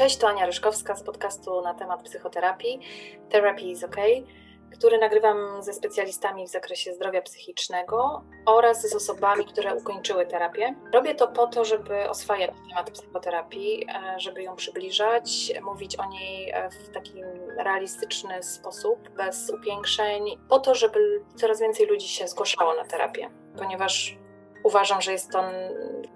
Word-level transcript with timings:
Cześć, 0.00 0.16
to 0.16 0.28
Ania 0.28 0.46
Ryszkowska 0.46 0.96
z 0.96 1.02
podcastu 1.02 1.60
na 1.60 1.74
temat 1.74 2.02
psychoterapii 2.02 2.80
Therapy 3.30 3.62
is 3.62 3.84
OK, 3.84 3.96
który 4.72 4.98
nagrywam 4.98 5.62
ze 5.62 5.72
specjalistami 5.72 6.46
w 6.46 6.50
zakresie 6.50 6.94
zdrowia 6.94 7.22
psychicznego 7.22 8.24
oraz 8.46 8.90
z 8.90 8.94
osobami, 8.94 9.44
które 9.44 9.74
ukończyły 9.74 10.26
terapię. 10.26 10.74
Robię 10.92 11.14
to 11.14 11.28
po 11.28 11.46
to, 11.46 11.64
żeby 11.64 12.10
oswajać 12.10 12.50
temat 12.68 12.90
psychoterapii, 12.90 13.86
e, 13.88 14.20
żeby 14.20 14.42
ją 14.42 14.56
przybliżać, 14.56 15.52
mówić 15.62 15.96
o 15.96 16.06
niej 16.06 16.50
e, 16.50 16.70
w 16.70 16.90
taki 16.94 17.22
realistyczny 17.58 18.42
sposób, 18.42 19.08
bez 19.08 19.50
upiększeń, 19.50 20.38
po 20.48 20.60
to, 20.60 20.74
żeby 20.74 21.24
coraz 21.36 21.60
więcej 21.60 21.86
ludzi 21.86 22.08
się 22.08 22.28
zgłaszało 22.28 22.74
na 22.74 22.84
terapię, 22.84 23.30
ponieważ 23.58 24.19
Uważam, 24.62 25.00
że 25.00 25.12
jest 25.12 25.32
to 25.32 25.44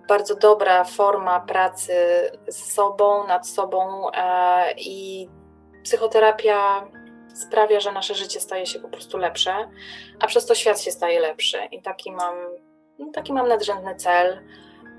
bardzo 0.09 0.35
dobra 0.35 0.85
forma 0.85 1.41
pracy 1.41 1.95
z 2.49 2.75
sobą, 2.75 3.27
nad 3.27 3.49
sobą 3.49 4.11
e, 4.11 4.73
i 4.77 5.29
psychoterapia 5.83 6.89
sprawia, 7.35 7.81
że 7.81 7.93
nasze 7.93 8.15
życie 8.15 8.41
staje 8.41 8.67
się 8.67 8.79
po 8.79 8.89
prostu 8.89 9.19
lepsze, 9.19 9.69
a 10.21 10.27
przez 10.27 10.47
to 10.47 10.55
świat 10.55 10.81
się 10.81 10.91
staje 10.91 11.21
lepszy. 11.21 11.59
I 11.73 11.83
taki 11.83 12.13
mam, 12.13 12.35
no, 12.99 13.07
taki 13.13 13.33
mam 13.33 13.49
nadrzędny 13.49 13.95
cel. 13.95 14.43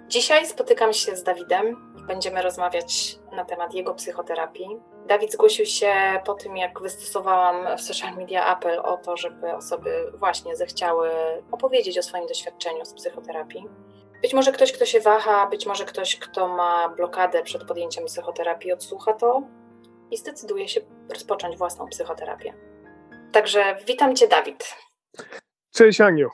Dzisiaj 0.07 0.45
spotykam 0.45 0.93
się 0.93 1.15
z 1.15 1.23
Dawidem. 1.23 1.95
Będziemy 2.07 2.41
rozmawiać 2.41 3.19
na 3.31 3.45
temat 3.45 3.73
jego 3.73 3.93
psychoterapii. 3.93 4.79
Dawid 5.05 5.31
zgłosił 5.31 5.65
się 5.65 5.93
po 6.25 6.33
tym, 6.33 6.57
jak 6.57 6.81
wystosowałam 6.81 7.77
w 7.77 7.81
social 7.81 8.15
media 8.15 8.45
apel 8.45 8.79
o 8.79 8.97
to, 8.97 9.17
żeby 9.17 9.53
osoby 9.53 10.11
właśnie 10.19 10.55
zechciały 10.55 11.09
opowiedzieć 11.51 11.97
o 11.97 12.03
swoim 12.03 12.27
doświadczeniu 12.27 12.85
z 12.85 12.93
psychoterapii. 12.93 13.65
Być 14.21 14.33
może 14.33 14.51
ktoś, 14.51 14.71
kto 14.71 14.85
się 14.85 14.99
waha, 14.99 15.47
być 15.47 15.65
może 15.65 15.85
ktoś, 15.85 16.15
kto 16.15 16.47
ma 16.47 16.89
blokadę 16.89 17.43
przed 17.43 17.63
podjęciem 17.63 18.05
psychoterapii, 18.05 18.71
odsłucha 18.71 19.13
to 19.13 19.43
i 20.11 20.17
zdecyduje 20.17 20.67
się 20.67 20.81
rozpocząć 21.09 21.57
własną 21.57 21.87
psychoterapię. 21.87 22.53
Także 23.31 23.77
witam 23.87 24.15
Cię, 24.15 24.27
Dawid. 24.27 24.75
Cześć, 25.73 26.01
Aniu. 26.01 26.29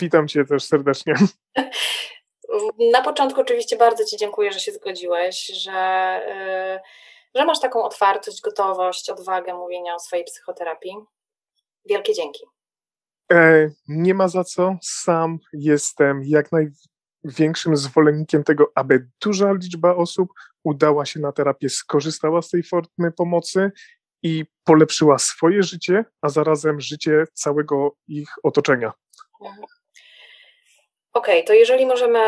Witam 0.00 0.28
Cię 0.28 0.44
też 0.44 0.64
serdecznie. 0.64 1.14
Na 2.92 3.02
początku 3.02 3.40
oczywiście 3.40 3.76
bardzo 3.76 4.04
Ci 4.04 4.16
dziękuję, 4.16 4.52
że 4.52 4.60
się 4.60 4.72
zgodziłeś, 4.72 5.46
że, 5.46 6.20
y, 6.76 6.80
że 7.36 7.44
masz 7.44 7.60
taką 7.60 7.82
otwartość, 7.82 8.40
gotowość, 8.40 9.10
odwagę 9.10 9.54
mówienia 9.54 9.94
o 9.94 9.98
swojej 9.98 10.24
psychoterapii. 10.24 10.96
Wielkie 11.84 12.14
dzięki. 12.14 12.44
E, 13.32 13.70
nie 13.88 14.14
ma 14.14 14.28
za 14.28 14.44
co. 14.44 14.76
Sam 14.82 15.38
jestem 15.52 16.22
jak 16.24 16.48
największym 16.52 17.76
zwolennikiem 17.76 18.44
tego, 18.44 18.72
aby 18.74 19.08
duża 19.24 19.52
liczba 19.52 19.94
osób 19.94 20.28
udała 20.64 21.06
się 21.06 21.20
na 21.20 21.32
terapię, 21.32 21.68
skorzystała 21.68 22.42
z 22.42 22.50
tej 22.50 22.62
formy 22.62 23.12
pomocy 23.16 23.70
i 24.22 24.44
polepszyła 24.64 25.18
swoje 25.18 25.62
życie, 25.62 26.04
a 26.22 26.28
zarazem 26.28 26.80
życie 26.80 27.24
całego 27.32 27.96
ich 28.08 28.28
otoczenia. 28.42 28.92
Mhm. 29.40 29.66
Okej, 31.12 31.34
okay, 31.34 31.46
to 31.46 31.52
jeżeli 31.52 31.86
możemy 31.86 32.18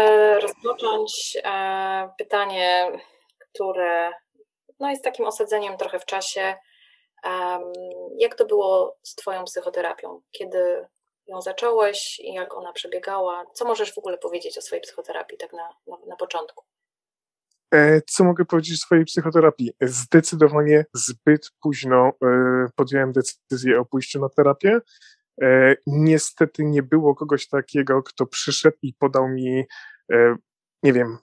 rozpocząć 0.41 1.39
e, 1.45 2.11
pytanie, 2.19 2.93
które 3.39 4.13
no, 4.81 4.91
jest 4.91 5.05
takim 5.05 5.27
osadzeniem 5.27 5.77
trochę 5.77 5.99
w 5.99 6.05
czasie. 6.05 6.55
Jak 8.17 8.35
to 8.35 8.47
było 8.47 8.99
z 9.03 9.15
Twoją 9.15 9.45
psychoterapią? 9.45 10.21
Kiedy 10.31 10.87
ją 11.27 11.43
zacząłeś 11.43 12.21
i 12.21 12.33
jak 12.33 12.55
ona 12.55 12.73
przebiegała? 12.73 13.45
Co 13.55 13.65
możesz 13.65 13.95
w 13.95 13.99
ogóle 13.99 14.19
powiedzieć 14.19 14.59
o 14.59 14.63
swojej 14.63 14.83
psychoterapii 14.83 15.39
tak 15.39 15.53
na, 15.53 15.69
na, 15.87 15.97
na 16.07 16.17
początku? 16.17 16.65
E, 17.75 18.01
co 18.07 18.25
mogę 18.25 18.45
powiedzieć 18.45 18.75
o 18.75 18.87
swojej 18.87 19.05
psychoterapii? 19.05 19.73
Zdecydowanie 19.81 20.85
zbyt 20.95 21.51
późno 21.63 22.13
e, 22.25 22.67
podjąłem 22.77 23.13
decyzję 23.13 23.81
o 23.81 23.85
pójściu 23.85 24.21
na 24.21 24.29
terapię. 24.29 24.81
E, 25.43 25.77
niestety 25.87 26.65
nie 26.65 26.83
było 26.83 27.15
kogoś 27.15 27.49
takiego, 27.49 28.03
kto 28.03 28.27
przyszedł 28.27 28.77
i 28.83 28.95
podał 28.95 29.29
mi, 29.29 29.65
nie 30.83 30.93
wiem, 30.93 31.19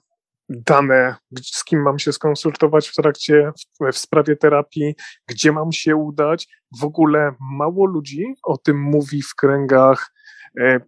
dane, 0.48 1.16
z 1.42 1.64
kim 1.64 1.82
mam 1.82 1.98
się 1.98 2.12
skonsultować 2.12 2.88
w 2.88 2.94
trakcie, 2.94 3.52
w, 3.80 3.92
w, 3.92 3.98
sprawie 3.98 4.36
terapii, 4.36 4.94
gdzie 5.28 5.52
mam 5.52 5.72
się 5.72 5.96
udać. 5.96 6.48
W 6.80 6.84
ogóle 6.84 7.32
mało 7.40 7.86
ludzi 7.86 8.24
o 8.42 8.58
tym 8.58 8.80
mówi 8.80 9.22
w 9.22 9.34
kręgach 9.34 10.12
e, 10.60 10.80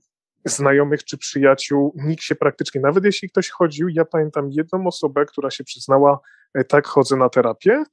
znajomych 0.44 1.04
czy 1.04 1.18
przyjaciół. 1.18 1.94
Nikt 1.96 2.22
się 2.22 2.34
praktycznie, 2.34 2.80
nawet 2.80 3.04
jeśli 3.04 3.30
ktoś 3.30 3.48
chodził, 3.48 3.88
ja 3.88 4.04
pamiętam 4.04 4.50
jedną 4.50 4.86
osobę, 4.86 5.24
która 5.24 5.50
się 5.50 5.64
przyznała, 5.64 6.20
e, 6.54 6.64
tak 6.64 6.86
chodzę 6.86 7.16
na 7.16 7.28
terapię 7.28 7.84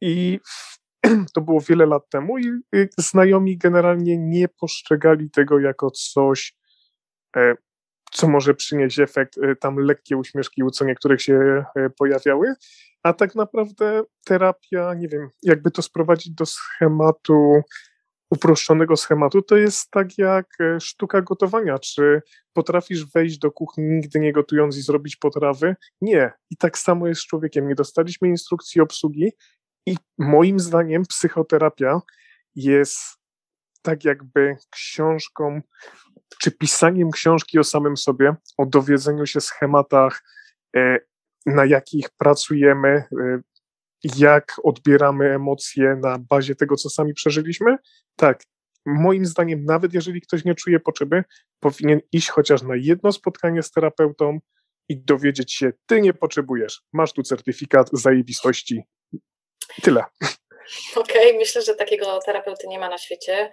i 0.00 0.40
w 0.44 0.84
to 1.34 1.40
było 1.40 1.60
wiele 1.60 1.86
lat 1.86 2.08
temu 2.10 2.38
i 2.38 2.50
znajomi 2.98 3.58
generalnie 3.58 4.18
nie 4.18 4.48
postrzegali 4.48 5.30
tego 5.30 5.58
jako 5.58 5.90
coś, 5.90 6.56
e, 7.36 7.54
co 8.14 8.28
może 8.28 8.54
przynieść 8.54 9.00
efekt. 9.00 9.38
E, 9.38 9.56
tam 9.56 9.76
lekkie 9.76 10.16
uśmieszki 10.16 10.62
co 10.72 10.84
niektórych 10.84 11.22
się 11.22 11.64
e, 11.76 11.90
pojawiały, 11.90 12.54
a 13.02 13.12
tak 13.12 13.34
naprawdę 13.34 14.02
terapia, 14.24 14.94
nie 14.94 15.08
wiem, 15.08 15.28
jakby 15.42 15.70
to 15.70 15.82
sprowadzić 15.82 16.34
do 16.34 16.46
schematu, 16.46 17.62
uproszczonego 18.30 18.96
schematu, 18.96 19.42
to 19.42 19.56
jest 19.56 19.90
tak 19.90 20.18
jak 20.18 20.46
sztuka 20.80 21.22
gotowania. 21.22 21.78
Czy 21.78 22.22
potrafisz 22.52 23.12
wejść 23.12 23.38
do 23.38 23.50
kuchni 23.50 23.84
nigdy 23.84 24.20
nie 24.20 24.32
gotując 24.32 24.76
i 24.76 24.82
zrobić 24.82 25.16
potrawy? 25.16 25.76
Nie. 26.00 26.32
I 26.50 26.56
tak 26.56 26.78
samo 26.78 27.08
jest 27.08 27.20
z 27.20 27.26
człowiekiem. 27.26 27.68
Nie 27.68 27.74
dostaliśmy 27.74 28.28
instrukcji 28.28 28.80
obsługi 28.80 29.32
i 29.86 29.96
moim 30.18 30.60
zdaniem 30.60 31.02
psychoterapia 31.02 32.00
jest 32.54 32.98
tak 33.82 34.04
jakby 34.04 34.56
książką, 34.70 35.60
czy 36.40 36.50
pisaniem 36.50 37.10
książki 37.10 37.58
o 37.58 37.64
samym 37.64 37.96
sobie, 37.96 38.34
o 38.56 38.66
dowiedzeniu 38.66 39.26
się 39.26 39.40
schematach, 39.40 40.22
e, 40.76 40.98
na 41.46 41.64
jakich 41.64 42.10
pracujemy, 42.10 42.88
e, 42.88 43.40
jak 44.16 44.52
odbieramy 44.64 45.34
emocje 45.34 45.96
na 46.02 46.18
bazie 46.18 46.54
tego, 46.54 46.76
co 46.76 46.90
sami 46.90 47.14
przeżyliśmy. 47.14 47.76
Tak, 48.16 48.42
moim 48.86 49.26
zdaniem, 49.26 49.64
nawet 49.64 49.94
jeżeli 49.94 50.20
ktoś 50.20 50.44
nie 50.44 50.54
czuje 50.54 50.80
potrzeby, 50.80 51.24
powinien 51.60 52.00
iść 52.12 52.28
chociaż 52.28 52.62
na 52.62 52.76
jedno 52.76 53.12
spotkanie 53.12 53.62
z 53.62 53.70
terapeutą 53.70 54.38
i 54.88 55.04
dowiedzieć 55.04 55.54
się, 55.54 55.72
ty 55.86 56.00
nie 56.00 56.14
potrzebujesz, 56.14 56.82
masz 56.92 57.12
tu 57.12 57.22
certyfikat 57.22 57.90
zajebistości, 57.92 58.82
Tyle. 59.82 60.04
Okej, 60.96 61.26
okay, 61.26 61.38
myślę, 61.38 61.62
że 61.62 61.74
takiego 61.74 62.20
terapeuty 62.26 62.66
nie 62.66 62.78
ma 62.78 62.88
na 62.88 62.98
świecie. 62.98 63.50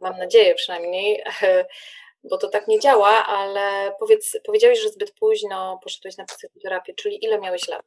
Mam 0.00 0.18
nadzieję 0.18 0.54
przynajmniej, 0.54 1.24
bo 2.24 2.38
to 2.38 2.48
tak 2.48 2.68
nie 2.68 2.80
działa, 2.80 3.26
ale 3.26 3.92
powiedz, 4.00 4.38
powiedziałeś, 4.46 4.82
że 4.82 4.88
zbyt 4.88 5.14
późno 5.20 5.80
poszedłeś 5.82 6.16
na 6.16 6.24
psychoterapię, 6.24 6.94
czyli 6.94 7.24
ile 7.24 7.40
miałeś 7.40 7.68
lat? 7.68 7.86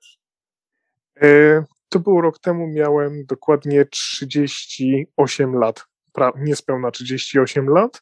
E, 1.22 1.64
to 1.90 2.00
było 2.00 2.22
rok 2.22 2.40
temu, 2.40 2.68
miałem 2.68 3.25
dokładnie 3.25 3.86
38 3.86 5.56
lat, 5.56 5.86
niespełna 6.36 6.92
38 6.92 7.69
lat. 7.69 8.02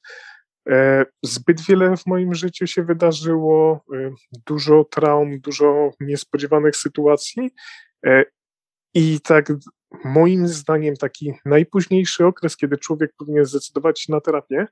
E, 0.70 1.06
zbyt 1.24 1.62
wiele 1.62 1.98
w 1.98 2.06
moim 2.06 2.36
życiu 2.36 2.68
się 2.68 2.84
wydarzyło, 2.84 3.86
e, 3.96 4.12
dużo 4.48 4.84
traum, 4.84 5.40
dużo 5.40 5.92
niespodziewanych 6.00 6.76
sytuacji 6.76 7.50
i 8.94 9.20
tak 9.22 9.52
moim 10.04 10.48
zdaniem 10.48 10.96
taki 10.96 11.34
najpóźniejszy 11.46 12.26
okres, 12.26 12.58
kiedy 12.58 12.78
człowiek 12.78 13.12
powinien 13.18 13.46
zdecydować 13.46 14.02
się 14.02 14.14
na 14.14 14.22
terapię, 14.22 14.68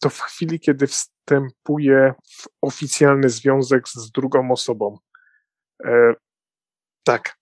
to 0.00 0.10
w 0.10 0.20
chwili, 0.20 0.60
kiedy 0.60 0.86
wstępuje 0.86 2.14
w 2.38 2.46
oficjalny 2.62 3.28
związek 3.28 3.88
z 3.88 4.10
drugą 4.10 4.50
osobą. 4.52 4.98
E, 5.84 6.14
tak. 7.04 7.36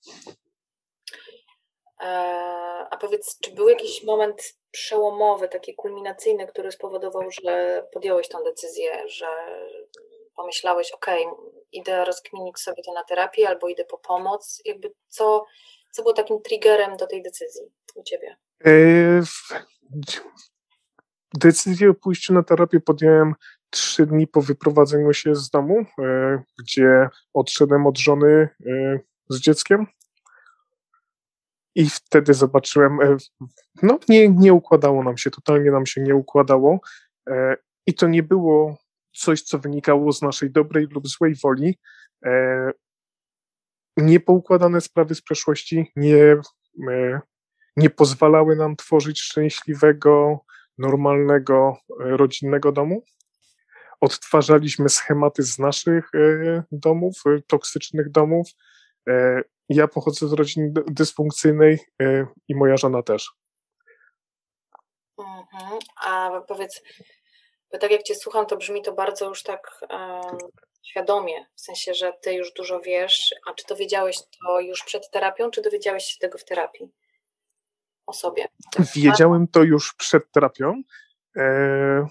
E, 2.00 2.09
a 2.91 2.97
powiedz, 2.97 3.38
czy 3.38 3.55
był 3.55 3.69
jakiś 3.69 4.05
moment 4.05 4.59
przełomowy, 4.71 5.49
taki 5.49 5.75
kulminacyjny, 5.75 6.47
który 6.47 6.73
spowodował, 6.73 7.23
że 7.31 7.85
podjąłeś 7.93 8.29
tę 8.29 8.38
decyzję, 8.44 9.09
że 9.09 9.27
pomyślałeś, 10.37 10.93
ok, 10.93 11.06
idę 11.73 12.05
rozkminić 12.05 12.59
sobie 12.59 12.82
to 12.82 12.93
na 12.93 13.05
terapię 13.05 13.49
albo 13.49 13.69
idę 13.69 13.85
po 13.85 13.99
pomoc? 13.99 14.62
Jakby 14.65 14.93
co, 15.09 15.44
co 15.93 16.03
było 16.03 16.15
takim 16.15 16.43
triggerem 16.43 16.97
do 16.97 17.06
tej 17.06 17.23
decyzji 17.23 17.62
u 17.94 18.03
Ciebie? 18.03 18.37
E, 21.35 21.39
decyzję 21.39 21.91
o 21.91 21.95
pójściu 21.95 22.35
na 22.35 22.43
terapię 22.43 22.81
podjąłem 22.81 23.35
trzy 23.71 24.07
dni 24.07 24.27
po 24.27 24.43
wyprowadzeniu 24.43 25.13
się 25.13 25.35
z 25.35 25.51
domu, 25.51 25.85
e, 25.99 26.43
gdzie 26.59 27.09
odszedłem 27.35 27.87
od 27.87 27.99
żony 27.99 28.49
e, 28.67 29.01
z 29.29 29.41
dzieckiem. 29.41 29.87
I 31.75 31.91
wtedy 31.91 32.35
zobaczyłem, 32.35 32.99
no 33.83 33.99
nie, 34.09 34.29
nie 34.29 34.53
układało 34.53 35.05
nam 35.05 35.19
się, 35.19 35.31
totalnie 35.31 35.71
nam 35.71 35.87
się 35.87 36.01
nie 36.01 36.15
układało. 36.15 36.81
I 37.87 37.95
to 37.95 38.09
nie 38.09 38.23
było 38.23 38.77
coś, 39.13 39.43
co 39.43 39.59
wynikało 39.59 40.13
z 40.13 40.23
naszej 40.23 40.51
dobrej 40.51 40.87
lub 40.87 41.09
złej 41.09 41.35
woli 41.35 41.79
niepoukładane 44.03 44.81
sprawy 44.81 45.15
z 45.15 45.23
przeszłości 45.23 45.93
nie, 45.97 46.37
e, 46.91 47.21
nie 47.77 47.91
pozwalały 47.91 48.57
nam 48.57 48.77
tworzyć 48.77 49.21
szczęśliwego, 49.21 50.41
normalnego, 50.79 51.77
e, 51.91 52.17
rodzinnego 52.17 52.73
domu. 52.73 53.03
Odtwarzaliśmy 54.01 54.89
schematy 54.89 55.43
z 55.43 55.59
naszych 55.59 56.15
e, 56.15 56.63
domów, 56.73 57.15
toksycznych 57.47 58.11
domów. 58.11 58.49
Ja 59.69 59.89
pochodzę 59.89 60.29
z 60.29 60.33
rodziny 60.33 60.73
dysfunkcyjnej 60.87 61.79
i 62.49 62.55
moja 62.55 62.77
żona 62.77 63.03
też. 63.03 63.31
Mhm. 65.19 65.79
A 66.05 66.41
powiedz, 66.49 66.83
bo 67.73 67.79
tak 67.79 67.91
jak 67.91 68.03
Cię 68.03 68.15
słucham, 68.15 68.47
to 68.47 68.57
brzmi 68.57 68.83
to 68.83 68.93
bardzo 68.93 69.29
już 69.29 69.43
tak 69.43 69.81
świadomie, 70.83 71.47
w 71.57 71.61
sensie, 71.61 71.95
że 71.95 72.13
Ty 72.23 72.35
już 72.35 72.53
dużo 72.53 72.81
wiesz, 72.81 73.35
a 73.47 73.55
czy 73.55 73.65
to 73.65 73.77
wiedziałeś 73.77 74.17
to 74.19 74.61
już 74.61 74.85
przed 74.85 75.11
terapią, 75.11 75.51
czy 75.51 75.63
dowiedziałeś 75.63 76.05
się 76.05 76.19
tego 76.19 76.39
w 76.39 76.45
terapii 76.45 76.93
o 78.08 78.12
sobie? 78.12 78.49
Wiedziałem 78.94 79.49
to 79.49 79.62
już 79.62 79.94
przed 79.94 80.32
terapią. 80.32 80.82
E, 81.37 82.06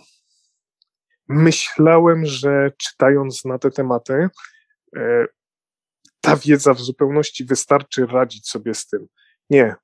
myślałem, 1.28 2.26
że 2.26 2.72
czytając 2.78 3.46
na 3.46 3.60
te 3.60 3.72
tematy, 3.72 4.30
e, 4.98 5.26
ta 6.22 6.36
wiedza 6.36 6.74
w 6.74 6.80
zupełności 6.80 7.46
wystarczy 7.46 8.06
radzić 8.06 8.50
sobie 8.50 8.74
z 8.74 8.88
tym. 8.88 9.08
Nie. 9.50 9.76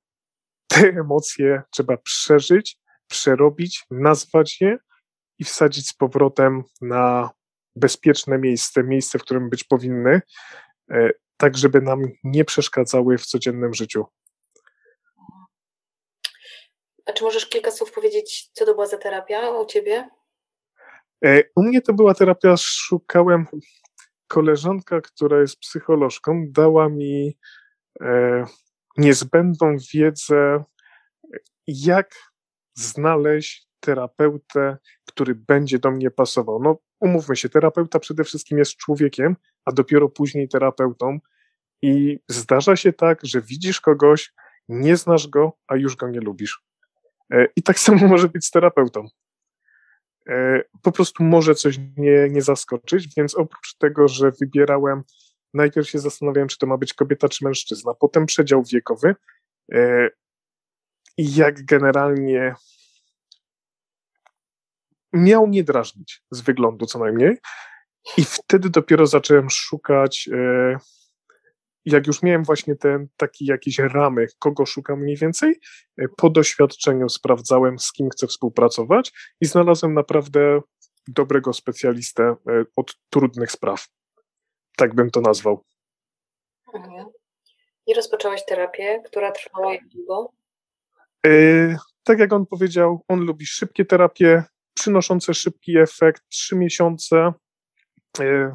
Te 0.66 0.88
emocje 0.88 1.62
trzeba 1.70 1.96
przeżyć, 1.96 2.78
przerobić, 3.06 3.86
nazwać 3.90 4.60
je 4.60 4.78
i 5.38 5.44
wsadzić 5.44 5.88
z 5.88 5.94
powrotem 5.94 6.62
na 6.80 7.30
bezpieczne 7.76 8.38
miejsce, 8.38 8.84
miejsce, 8.84 9.18
w 9.18 9.22
którym 9.22 9.50
być 9.50 9.64
powinny, 9.64 10.22
e, 10.90 11.10
tak 11.36 11.56
żeby 11.56 11.80
nam 11.80 12.02
nie 12.24 12.44
przeszkadzały 12.44 13.18
w 13.18 13.26
codziennym 13.26 13.74
życiu. 13.74 14.04
A 17.06 17.12
czy 17.12 17.24
możesz 17.24 17.46
kilka 17.46 17.70
słów 17.70 17.92
powiedzieć, 17.92 18.50
co 18.52 18.66
to 18.66 18.74
była 18.74 18.86
za 18.86 18.96
terapia 18.96 19.50
u 19.50 19.66
ciebie? 19.66 20.08
E, 21.24 21.42
u 21.56 21.62
mnie 21.62 21.82
to 21.82 21.92
była 21.92 22.14
terapia, 22.14 22.56
szukałem, 22.56 23.46
koleżanka, 24.28 25.00
która 25.00 25.40
jest 25.40 25.58
psycholożką, 25.58 26.44
dała 26.48 26.88
mi 26.88 27.38
e, 28.00 28.44
niezbędną 28.96 29.76
wiedzę, 29.94 30.64
jak 31.66 32.14
znaleźć 32.74 33.68
terapeutę, 33.80 34.76
który 35.06 35.34
będzie 35.34 35.78
do 35.78 35.90
mnie 35.90 36.10
pasował. 36.10 36.62
No, 36.62 36.78
umówmy 37.00 37.36
się, 37.36 37.48
terapeuta 37.48 37.98
przede 37.98 38.24
wszystkim 38.24 38.58
jest 38.58 38.76
człowiekiem, 38.76 39.36
a 39.64 39.72
dopiero 39.72 40.08
później 40.08 40.48
terapeutą. 40.48 41.18
I 41.82 42.18
zdarza 42.28 42.76
się 42.76 42.92
tak, 42.92 43.18
że 43.22 43.40
widzisz 43.40 43.80
kogoś, 43.80 44.32
nie 44.68 44.96
znasz 44.96 45.28
go, 45.28 45.52
a 45.66 45.76
już 45.76 45.96
go 45.96 46.08
nie 46.08 46.20
lubisz. 46.20 46.64
E, 47.32 47.46
I 47.56 47.62
tak 47.62 47.78
samo 47.78 48.08
może 48.08 48.28
być 48.28 48.46
z 48.46 48.50
terapeutą. 48.50 49.06
E, 50.28 50.62
po 50.82 50.92
prostu 50.92 51.24
może 51.24 51.54
coś 51.54 51.78
nie, 51.96 52.28
nie 52.30 52.42
zaskoczyć, 52.42 53.14
więc 53.16 53.34
oprócz 53.34 53.76
tego, 53.76 54.08
że 54.08 54.30
wybierałem, 54.40 55.02
najpierw 55.54 55.88
się 55.88 55.98
zastanawiałem, 55.98 56.48
czy 56.48 56.58
to 56.58 56.66
ma 56.66 56.76
być 56.76 56.94
kobieta 56.94 57.28
czy 57.28 57.44
mężczyzna, 57.44 57.94
potem 57.94 58.26
przedział 58.26 58.62
wiekowy 58.62 59.14
e, 59.72 60.08
i 61.16 61.34
jak 61.34 61.64
generalnie 61.64 62.54
miał 65.12 65.46
mnie 65.46 65.64
drażnić 65.64 66.22
z 66.30 66.40
wyglądu 66.40 66.86
co 66.86 66.98
najmniej. 66.98 67.36
I 68.18 68.24
wtedy 68.24 68.70
dopiero 68.70 69.06
zacząłem 69.06 69.50
szukać, 69.50 70.28
jak 71.84 72.06
już 72.06 72.22
miałem 72.22 72.44
właśnie 72.44 72.76
te 72.76 73.06
takie 73.16 73.44
jakieś 73.44 73.78
ramy, 73.78 74.26
kogo 74.38 74.66
szukam 74.66 75.00
mniej 75.00 75.16
więcej, 75.16 75.60
e, 75.98 76.04
po 76.16 76.30
doświadczeniu 76.30 77.08
sprawdzałem, 77.08 77.78
z 77.78 77.92
kim 77.92 78.10
chcę 78.10 78.26
współpracować 78.26 79.12
i 79.40 79.46
znalazłem 79.46 79.94
naprawdę 79.94 80.60
dobrego 81.08 81.52
specjalistę 81.52 82.22
e, 82.22 82.64
od 82.76 82.96
trudnych 83.10 83.52
spraw. 83.52 83.86
Tak 84.76 84.94
bym 84.94 85.10
to 85.10 85.20
nazwał. 85.20 85.64
Mhm. 86.74 87.06
I 87.86 87.94
rozpocząłeś 87.94 88.44
terapię, 88.44 89.02
która 89.06 89.32
trwała 89.32 89.72
jak 89.72 89.88
długo? 89.88 90.30
tak 92.04 92.18
jak 92.18 92.32
on 92.32 92.46
powiedział, 92.46 93.04
on 93.08 93.20
lubi 93.20 93.46
szybkie 93.46 93.84
terapie, 93.84 94.44
przynoszące 94.74 95.34
szybki 95.34 95.78
efekt, 95.78 96.22
trzy 96.28 96.56
miesiące 96.56 97.32
e, 98.20 98.54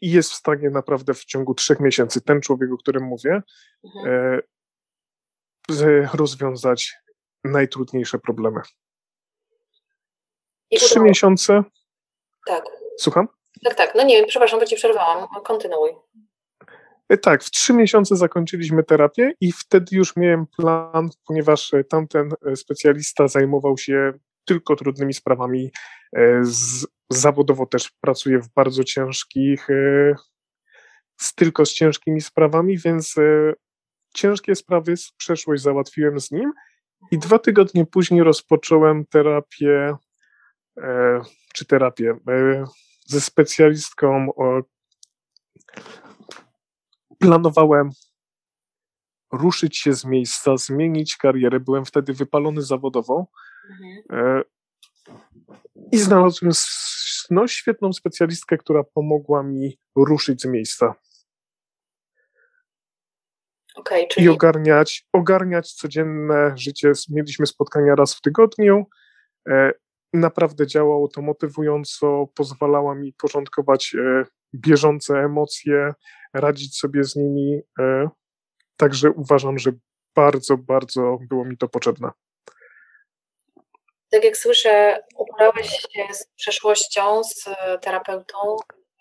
i 0.00 0.10
jest 0.10 0.30
w 0.30 0.34
stanie 0.34 0.70
naprawdę 0.70 1.14
w 1.14 1.24
ciągu 1.24 1.54
trzech 1.54 1.80
miesięcy, 1.80 2.20
ten 2.20 2.40
człowiek, 2.40 2.72
o 2.72 2.76
którym 2.76 3.02
mówię, 3.02 3.42
mhm. 3.84 4.40
E, 5.70 6.08
rozwiązać 6.14 6.94
najtrudniejsze 7.44 8.18
problemy. 8.18 8.60
I 10.70 10.76
Trzy 10.76 11.00
miesiące. 11.00 11.64
Tak. 12.46 12.64
Słucham? 12.98 13.28
Tak, 13.64 13.74
tak. 13.74 13.94
No 13.94 14.02
nie, 14.02 14.26
przepraszam, 14.26 14.60
bo 14.60 14.66
ci 14.66 14.76
przerwałam. 14.76 15.28
Kontynuuj. 15.44 15.90
E, 17.08 17.18
tak, 17.18 17.44
w 17.44 17.50
trzy 17.50 17.72
miesiące 17.72 18.16
zakończyliśmy 18.16 18.84
terapię 18.84 19.32
i 19.40 19.52
wtedy 19.52 19.96
już 19.96 20.16
miałem 20.16 20.46
plan, 20.46 21.10
ponieważ 21.26 21.72
tamten 21.88 22.30
specjalista 22.54 23.28
zajmował 23.28 23.78
się 23.78 24.12
tylko 24.44 24.76
trudnymi 24.76 25.14
sprawami. 25.14 25.70
E, 26.16 26.40
z, 26.42 26.86
zawodowo 27.10 27.66
też 27.66 27.90
pracuję 28.00 28.38
w 28.38 28.48
bardzo 28.48 28.84
ciężkich, 28.84 29.70
e, 29.70 30.14
tylko 31.36 31.66
z 31.66 31.72
ciężkimi 31.72 32.20
sprawami, 32.20 32.78
więc 32.78 33.18
e, 33.18 33.52
ciężkie 34.14 34.54
sprawy 34.54 34.96
z 34.96 35.12
przeszłość 35.12 35.62
załatwiłem 35.62 36.20
z 36.20 36.30
nim 36.30 36.52
i 37.10 37.18
dwa 37.18 37.38
tygodnie 37.38 37.86
później 37.86 38.22
rozpocząłem 38.22 39.06
terapię, 39.06 39.96
czy 41.54 41.64
terapię 41.64 42.16
ze 43.06 43.20
specjalistką. 43.20 44.26
Planowałem 47.18 47.90
ruszyć 49.32 49.78
się 49.78 49.92
z 49.92 50.04
miejsca, 50.04 50.56
zmienić 50.56 51.16
karierę. 51.16 51.60
Byłem 51.60 51.84
wtedy 51.84 52.12
wypalony 52.12 52.62
zawodowo 52.62 53.26
Mhm. 53.70 54.42
E, 55.50 55.56
I 55.92 55.98
znalazłem 55.98 56.52
no, 57.30 57.48
świetną 57.48 57.92
specjalistkę, 57.92 58.58
która 58.58 58.84
pomogła 58.84 59.42
mi 59.42 59.78
ruszyć 59.96 60.42
z 60.42 60.44
miejsca. 60.44 60.94
Okay, 63.74 64.06
czyli... 64.10 64.26
I 64.26 64.28
ogarniać, 64.28 65.06
ogarniać 65.12 65.72
codzienne 65.72 66.52
życie. 66.56 66.92
Mieliśmy 67.08 67.46
spotkania 67.46 67.94
raz 67.94 68.14
w 68.14 68.20
tygodniu. 68.20 68.86
E, 69.48 69.72
naprawdę 70.12 70.66
działało 70.66 71.08
to 71.08 71.22
motywująco, 71.22 72.26
pozwalała 72.34 72.94
mi 72.94 73.12
porządkować 73.12 73.94
e, 73.94 74.24
bieżące 74.54 75.14
emocje, 75.14 75.94
radzić 76.34 76.78
sobie 76.78 77.04
z 77.04 77.16
nimi. 77.16 77.60
Także 78.76 79.10
uważam, 79.10 79.58
że 79.58 79.72
bardzo, 80.16 80.56
bardzo 80.56 81.18
było 81.28 81.44
mi 81.44 81.56
to 81.56 81.68
potrzebne 81.68 82.10
tak 84.10 84.24
jak 84.24 84.36
słyszę, 84.36 85.04
uporałeś 85.16 85.70
się 85.70 86.14
z 86.14 86.26
przeszłością, 86.36 87.24
z 87.24 87.44
terapeutą 87.80 88.56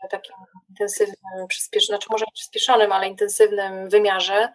w 0.06 0.10
takim 0.10 0.36
intensywnym, 0.70 1.48
przyspieszonym, 1.50 1.98
znaczy 1.98 2.08
może 2.12 2.26
nie 2.26 2.32
przyspieszonym, 2.34 2.92
ale 2.92 3.08
intensywnym 3.08 3.90
wymiarze, 3.90 4.54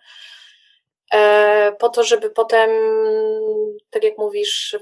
e, 1.12 1.72
po 1.78 1.88
to, 1.88 2.04
żeby 2.04 2.30
potem, 2.30 2.70
tak 3.90 4.04
jak 4.04 4.18
mówisz, 4.18 4.76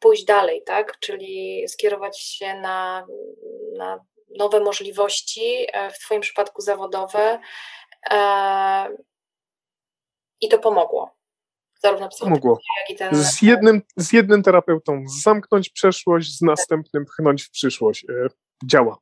pójść 0.00 0.24
dalej, 0.24 0.62
tak? 0.62 0.98
Czyli 0.98 1.64
skierować 1.68 2.20
się 2.20 2.54
na, 2.54 3.06
na 3.76 4.04
nowe 4.38 4.60
możliwości, 4.60 5.66
e, 5.72 5.90
w 5.90 5.98
Twoim 5.98 6.20
przypadku 6.20 6.62
zawodowe. 6.62 7.40
E, 8.10 8.88
I 10.40 10.48
to 10.48 10.58
pomogło 10.58 11.17
zarówno 11.78 12.08
Mogło. 12.22 12.58
jak 12.80 12.90
i 12.90 12.96
ten... 12.96 13.14
Z 13.14 13.42
jednym, 13.42 13.82
z 13.96 14.12
jednym 14.12 14.42
terapeutą 14.42 15.04
zamknąć 15.22 15.70
przeszłość, 15.70 16.38
z 16.38 16.42
następnym 16.42 17.04
pchnąć 17.04 17.44
w 17.44 17.50
przyszłość. 17.50 18.04
E, 18.04 18.28
działa. 18.64 18.98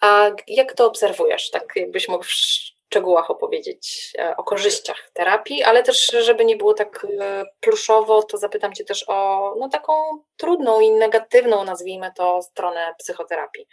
A 0.00 0.30
jak 0.48 0.72
to 0.72 0.86
obserwujesz? 0.86 1.50
Tak 1.50 1.72
jakbyś 1.76 2.08
mógł 2.08 2.24
w 2.24 2.30
szczegółach 2.30 3.30
opowiedzieć 3.30 4.12
e, 4.18 4.36
o 4.36 4.44
korzyściach 4.44 5.10
terapii, 5.12 5.62
ale 5.62 5.82
też, 5.82 6.06
żeby 6.06 6.44
nie 6.44 6.56
było 6.56 6.74
tak 6.74 7.06
e, 7.20 7.44
pluszowo, 7.60 8.22
to 8.22 8.38
zapytam 8.38 8.72
Cię 8.72 8.84
też 8.84 9.04
o 9.08 9.54
no, 9.58 9.68
taką 9.68 9.92
trudną 10.36 10.80
i 10.80 10.90
negatywną, 10.90 11.64
nazwijmy 11.64 12.12
to, 12.16 12.42
stronę 12.42 12.94
psychoterapii. 12.98 13.66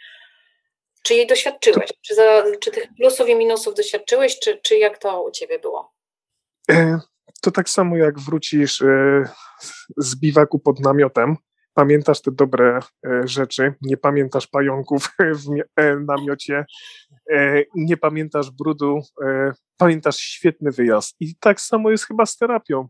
Czy 1.02 1.14
jej 1.14 1.26
doświadczyłeś? 1.26 1.90
Czy, 2.02 2.14
za, 2.14 2.44
czy 2.60 2.70
tych 2.70 2.88
plusów 2.96 3.28
i 3.28 3.34
minusów 3.34 3.74
doświadczyłeś, 3.74 4.38
czy, 4.38 4.60
czy 4.62 4.78
jak 4.78 4.98
to 4.98 5.22
u 5.22 5.30
Ciebie 5.30 5.58
było? 5.58 5.97
To 7.42 7.50
tak 7.50 7.68
samo 7.68 7.96
jak 7.96 8.18
wrócisz 8.18 8.82
e, 8.82 9.24
z 9.96 10.16
biwaku 10.16 10.58
pod 10.58 10.80
namiotem, 10.80 11.36
pamiętasz 11.74 12.22
te 12.22 12.30
dobre 12.30 12.80
e, 13.06 13.28
rzeczy, 13.28 13.74
nie 13.82 13.96
pamiętasz 13.96 14.46
pająków 14.46 15.08
w 15.44 15.48
e, 15.76 15.96
namiocie, 15.96 16.64
nie 17.74 17.96
pamiętasz 17.96 18.50
brudu, 18.50 19.00
pamiętasz 19.76 20.16
świetny 20.16 20.70
wyjazd. 20.70 21.16
I 21.20 21.36
tak 21.36 21.60
samo 21.60 21.90
jest 21.90 22.06
chyba 22.06 22.26
z 22.26 22.36
terapią. 22.36 22.88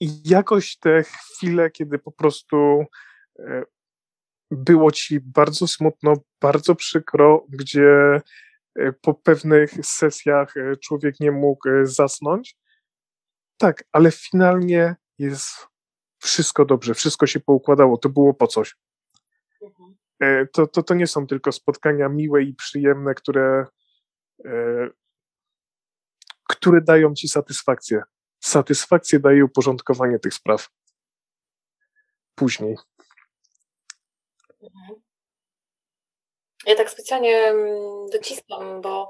I 0.00 0.28
jakoś 0.28 0.78
te 0.78 1.02
chwile, 1.02 1.70
kiedy 1.70 1.98
po 1.98 2.12
prostu 2.12 2.84
było 4.50 4.90
ci 4.90 5.20
bardzo 5.20 5.66
smutno, 5.66 6.14
bardzo 6.40 6.74
przykro, 6.74 7.46
gdzie 7.48 8.20
po 9.00 9.14
pewnych 9.14 9.70
sesjach 9.82 10.54
człowiek 10.82 11.20
nie 11.20 11.32
mógł 11.32 11.68
zasnąć. 11.82 12.56
Tak, 13.56 13.84
ale 13.92 14.10
finalnie 14.10 14.96
jest 15.18 15.66
wszystko 16.18 16.64
dobrze, 16.64 16.94
wszystko 16.94 17.26
się 17.26 17.40
poukładało, 17.40 17.98
to 17.98 18.08
było 18.08 18.34
po 18.34 18.46
coś. 18.46 18.76
Mhm. 19.62 19.96
E, 20.20 20.46
to, 20.46 20.66
to, 20.66 20.82
to 20.82 20.94
nie 20.94 21.06
są 21.06 21.26
tylko 21.26 21.52
spotkania 21.52 22.08
miłe 22.08 22.42
i 22.42 22.54
przyjemne, 22.54 23.14
które, 23.14 23.66
e, 24.44 24.88
które 26.48 26.80
dają 26.80 27.14
ci 27.14 27.28
satysfakcję. 27.28 28.02
Satysfakcję 28.40 29.20
daje 29.20 29.44
uporządkowanie 29.44 30.18
tych 30.18 30.34
spraw. 30.34 30.68
Później. 32.34 32.76
Ja 36.66 36.74
tak 36.74 36.90
specjalnie 36.90 37.38
mm, 37.38 38.06
dociskam, 38.12 38.82
bo 38.82 39.08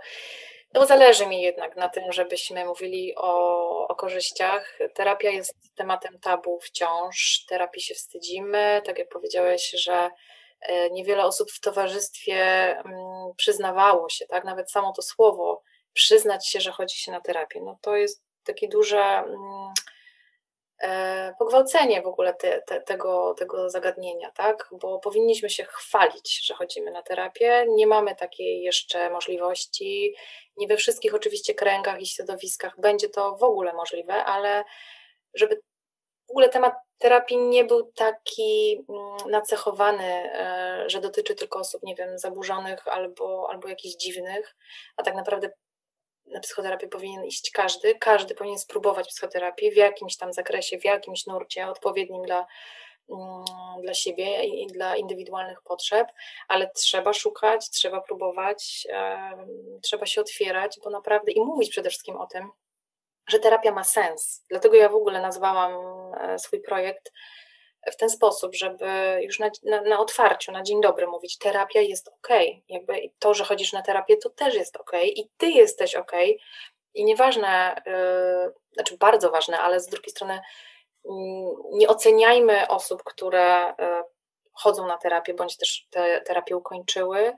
no 0.75 0.87
zależy 0.87 1.27
mi 1.27 1.43
jednak 1.43 1.77
na 1.77 1.89
tym, 1.89 2.13
żebyśmy 2.13 2.65
mówili 2.65 3.15
o, 3.17 3.89
o 3.89 3.95
korzyściach. 3.95 4.79
Terapia 4.95 5.31
jest 5.31 5.75
tematem 5.75 6.19
tabu 6.19 6.61
wciąż. 6.61 7.45
Terapii 7.49 7.83
się 7.83 7.95
wstydzimy. 7.95 8.83
Tak 8.85 8.99
jak 8.99 9.09
powiedziałeś, 9.09 9.71
że 9.71 10.11
e, 10.61 10.91
niewiele 10.91 11.25
osób 11.25 11.51
w 11.51 11.61
towarzystwie 11.61 12.37
mm, 12.79 13.35
przyznawało 13.37 14.09
się, 14.09 14.27
tak? 14.27 14.45
Nawet 14.45 14.71
samo 14.71 14.93
to 14.93 15.03
słowo 15.03 15.63
przyznać 15.93 16.49
się, 16.49 16.61
że 16.61 16.73
chodzi 16.73 16.99
się 16.99 17.13
na 17.13 17.21
terapię. 17.21 17.61
No 17.65 17.79
to 17.81 17.97
jest 17.97 18.23
takie 18.45 18.69
duże 18.69 19.03
mm, 19.03 19.73
e, 20.83 21.14
pogwałcenie 21.39 22.03
w 22.03 22.07
ogóle 22.07 22.35
te, 22.35 22.63
te, 22.63 22.81
tego, 22.81 23.35
tego 23.39 23.71
zagadnienia, 23.71 24.31
tak? 24.31 24.69
Bo 24.73 24.99
powinniśmy 24.99 25.51
się 25.51 25.65
chwalić, 25.65 26.47
że 26.47 26.55
chodzimy 26.55 26.91
na 26.91 27.03
terapię. 27.03 27.67
Nie 27.69 27.87
mamy 27.87 28.17
takiej 28.17 28.63
jeszcze 28.63 29.11
możliwości. 29.11 30.15
Nie 30.57 30.67
we 30.67 30.77
wszystkich 30.77 31.15
oczywiście 31.15 31.55
kręgach 31.55 32.01
i 32.01 32.07
środowiskach 32.07 32.81
będzie 32.81 33.09
to 33.09 33.37
w 33.37 33.43
ogóle 33.43 33.73
możliwe, 33.73 34.25
ale 34.25 34.65
żeby 35.35 35.61
w 36.27 36.31
ogóle 36.31 36.49
temat 36.49 36.75
terapii 36.99 37.37
nie 37.37 37.65
był 37.65 37.93
taki 37.93 38.85
mm, 38.89 39.31
nacechowany, 39.31 40.05
e, 40.05 40.85
że 40.87 41.01
dotyczy 41.01 41.35
tylko 41.35 41.59
osób, 41.59 41.83
nie 41.83 41.95
wiem, 41.95 42.19
zaburzonych 42.19 42.89
albo, 42.89 43.47
albo 43.51 43.69
jakichś 43.69 43.97
dziwnych, 43.97 44.57
a 44.97 45.03
tak 45.03 45.15
naprawdę 45.15 45.51
na 46.27 46.41
psychoterapię 46.41 46.89
powinien 46.89 47.25
iść 47.25 47.51
każdy. 47.51 47.95
Każdy 47.95 48.35
powinien 48.35 48.59
spróbować 48.59 49.09
psychoterapii 49.09 49.71
w 49.71 49.77
jakimś 49.77 50.17
tam 50.17 50.33
zakresie, 50.33 50.79
w 50.79 50.85
jakimś 50.85 51.27
nurcie 51.27 51.69
odpowiednim 51.69 52.23
dla 52.23 52.47
Mm, 53.11 53.45
dla 53.83 53.95
siebie 53.95 54.45
i 54.45 54.67
dla 54.67 54.97
indywidualnych 54.97 55.63
potrzeb, 55.63 56.09
ale 56.49 56.71
trzeba 56.71 57.13
szukać, 57.13 57.71
trzeba 57.71 58.01
próbować, 58.01 58.87
trzeba 59.83 60.07
się 60.07 60.21
otwierać, 60.21 60.79
bo 60.85 60.91
naprawdę 60.91 61.33
i 61.33 61.41
mówić 61.41 61.71
przede 61.71 61.89
wszystkim 61.89 62.17
o 62.17 62.27
tym, 62.27 62.51
że 63.29 63.39
terapia 63.39 63.73
ma 63.73 63.85
sens. 63.85 64.45
Dlatego 64.51 64.77
ja 64.77 64.89
w 64.89 64.95
ogóle 64.95 65.21
nazwałam 65.21 65.73
e, 66.21 66.39
swój 66.39 66.61
projekt 66.61 67.13
w 67.93 67.97
ten 67.97 68.11
sposób, 68.11 68.55
żeby 68.55 69.19
już 69.23 69.39
na, 69.39 69.51
na, 69.63 69.81
na, 69.81 69.99
otwarciu, 69.99 70.53
na 70.53 70.63
dzień 70.63 70.81
dobry 70.81 71.07
mówić, 71.07 71.39
terapia 71.39 71.81
jest 71.81 72.09
ok. 72.09 72.29
Jakby 72.69 73.11
to, 73.19 73.35
że 73.35 73.45
chodzisz 73.45 73.73
na 73.73 73.83
terapię, 73.83 74.17
to 74.17 74.31
też 74.31 74.55
jest 74.55 74.77
ok 74.77 74.93
i 75.05 75.31
ty 75.37 75.51
jesteś 75.51 75.95
ok. 75.95 76.13
I 76.95 77.05
nieważne, 77.05 77.83
yy, 77.87 78.53
znaczy 78.73 78.97
bardzo 78.97 79.31
ważne, 79.31 79.59
ale 79.59 79.81
z 79.81 79.87
drugiej 79.87 80.11
strony 80.11 80.41
nie 81.73 81.89
oceniajmy 81.89 82.69
osób, 82.69 83.03
które 83.03 83.77
e, 83.79 84.05
chodzą 84.53 84.87
na 84.87 84.99
terapię, 84.99 85.35
bądź 85.35 85.57
też 85.57 85.87
te 85.91 86.21
terapię 86.21 86.57
ukończyły. 86.57 87.33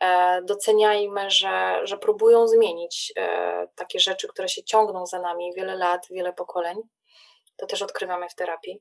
E, 0.00 0.42
doceniajmy, 0.42 1.30
że, 1.30 1.80
że 1.82 1.98
próbują 1.98 2.48
zmienić 2.48 3.12
e, 3.16 3.68
takie 3.74 4.00
rzeczy, 4.00 4.28
które 4.28 4.48
się 4.48 4.64
ciągną 4.64 5.06
za 5.06 5.20
nami 5.20 5.52
wiele 5.56 5.76
lat, 5.76 6.06
wiele 6.10 6.32
pokoleń. 6.32 6.78
To 7.56 7.66
też 7.66 7.82
odkrywamy 7.82 8.28
w 8.28 8.34
terapii. 8.34 8.80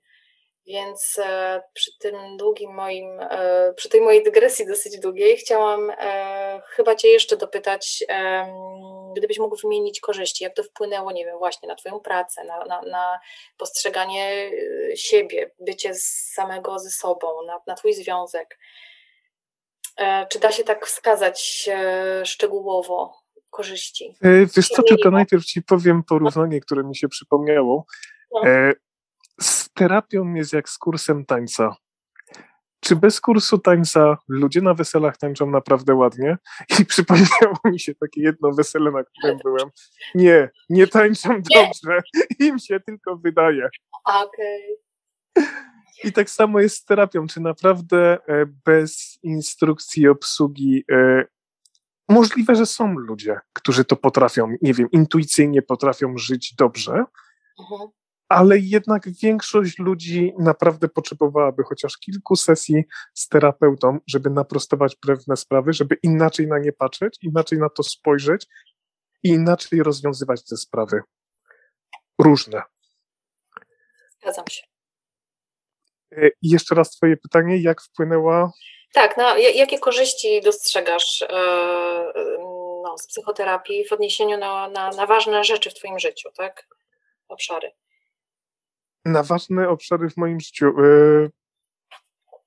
Więc 0.67 1.19
e, 1.23 1.61
przy 1.73 1.91
tym 1.99 2.37
długim 2.37 2.73
moim, 2.73 3.19
e, 3.19 3.73
przy 3.73 3.89
tej 3.89 4.01
mojej 4.01 4.23
dygresji 4.23 4.67
dosyć 4.67 4.99
długiej, 4.99 5.37
chciałam 5.37 5.91
e, 5.97 6.61
chyba 6.65 6.95
Cię 6.95 7.07
jeszcze 7.07 7.37
dopytać, 7.37 8.03
gdybyś 9.17 9.39
mógł 9.39 9.57
wymienić 9.57 9.99
korzyści, 9.99 10.43
jak 10.43 10.55
to 10.55 10.63
wpłynęło, 10.63 11.11
nie 11.11 11.25
wiem, 11.25 11.37
właśnie 11.37 11.69
na 11.69 11.75
Twoją 11.75 11.99
pracę, 11.99 12.43
na, 12.43 12.65
na, 12.65 12.81
na 12.81 13.19
postrzeganie 13.57 14.51
siebie, 14.95 15.51
bycie 15.59 15.91
samego 15.95 16.79
ze 16.79 16.89
sobą, 16.89 17.27
na, 17.47 17.59
na 17.67 17.75
Twój 17.75 17.93
związek. 17.93 18.59
Czy 20.29 20.39
da 20.39 20.51
się 20.51 20.63
tak 20.63 20.85
wskazać 20.85 21.69
szczegółowo 22.23 23.13
korzyści? 23.49 24.15
Wiesz 24.57 24.67
co, 24.67 24.83
tylko 24.83 25.11
najpierw 25.11 25.45
Ci 25.45 25.61
powiem 25.61 26.03
porównanie, 26.03 26.59
które 26.59 26.83
mi 26.83 26.95
się 26.95 27.07
przypomniało. 27.07 27.85
No 28.31 28.41
z 29.41 29.69
terapią 29.73 30.33
jest 30.33 30.53
jak 30.53 30.69
z 30.69 30.77
kursem 30.77 31.25
tańca. 31.25 31.75
Czy 32.79 32.95
bez 32.95 33.21
kursu 33.21 33.57
tańca 33.57 34.17
ludzie 34.27 34.61
na 34.61 34.73
weselach 34.73 35.17
tańczą 35.17 35.49
naprawdę 35.49 35.95
ładnie? 35.95 36.37
I 36.79 36.85
przypomniało 36.91 37.57
mi 37.65 37.79
się 37.79 37.95
takie 37.95 38.21
jedno 38.21 38.51
wesele, 38.51 38.91
na 38.91 39.03
którym 39.03 39.37
byłem. 39.43 39.69
Nie, 40.15 40.49
nie 40.69 40.87
tańczą 40.87 41.29
dobrze. 41.41 42.01
Im 42.39 42.59
się 42.59 42.79
tylko 42.79 43.17
wydaje. 43.17 43.69
Okej. 44.05 44.77
Okay. 45.35 45.49
I 46.03 46.13
tak 46.13 46.29
samo 46.29 46.59
jest 46.59 46.75
z 46.75 46.85
terapią. 46.85 47.27
Czy 47.27 47.41
naprawdę 47.41 48.17
e, 48.27 48.45
bez 48.65 49.19
instrukcji 49.23 50.07
obsługi 50.07 50.83
e, 50.91 51.25
możliwe, 52.09 52.55
że 52.55 52.65
są 52.65 52.93
ludzie, 52.93 53.39
którzy 53.53 53.85
to 53.85 53.95
potrafią, 53.95 54.55
nie 54.61 54.73
wiem, 54.73 54.87
intuicyjnie 54.91 55.61
potrafią 55.61 56.17
żyć 56.17 56.55
dobrze, 56.55 57.05
mhm 57.59 57.89
ale 58.31 58.57
jednak 58.57 59.09
większość 59.09 59.79
ludzi 59.79 60.33
naprawdę 60.39 60.87
potrzebowałaby 60.87 61.63
chociaż 61.63 61.97
kilku 61.97 62.35
sesji 62.35 62.83
z 63.13 63.27
terapeutą, 63.27 63.99
żeby 64.07 64.29
naprostować 64.29 64.95
pewne 64.95 65.37
sprawy, 65.37 65.73
żeby 65.73 65.97
inaczej 66.03 66.47
na 66.47 66.59
nie 66.59 66.73
patrzeć, 66.73 67.17
inaczej 67.21 67.59
na 67.59 67.69
to 67.69 67.83
spojrzeć 67.83 68.47
i 69.23 69.29
inaczej 69.29 69.83
rozwiązywać 69.83 70.43
te 70.43 70.57
sprawy. 70.57 71.01
Różne. 72.19 72.61
Zgadzam 74.21 74.45
się. 74.49 74.63
E, 76.11 76.27
I 76.27 76.49
jeszcze 76.49 76.75
raz 76.75 76.91
Twoje 76.91 77.17
pytanie, 77.17 77.61
jak 77.61 77.81
wpłynęła. 77.81 78.51
Tak, 78.93 79.17
no, 79.17 79.37
jakie 79.37 79.79
korzyści 79.79 80.41
dostrzegasz 80.41 81.21
e, 81.21 81.27
no, 82.83 82.97
z 82.97 83.07
psychoterapii 83.07 83.87
w 83.87 83.91
odniesieniu 83.91 84.37
na, 84.37 84.69
na, 84.69 84.89
na 84.89 85.05
ważne 85.05 85.43
rzeczy 85.43 85.69
w 85.69 85.73
Twoim 85.73 85.99
życiu, 85.99 86.29
tak? 86.37 86.67
Obszary 87.27 87.71
na 89.05 89.23
ważne 89.23 89.69
obszary 89.69 90.09
w 90.09 90.17
moim 90.17 90.39
życiu. 90.39 90.65
Y, 90.79 91.31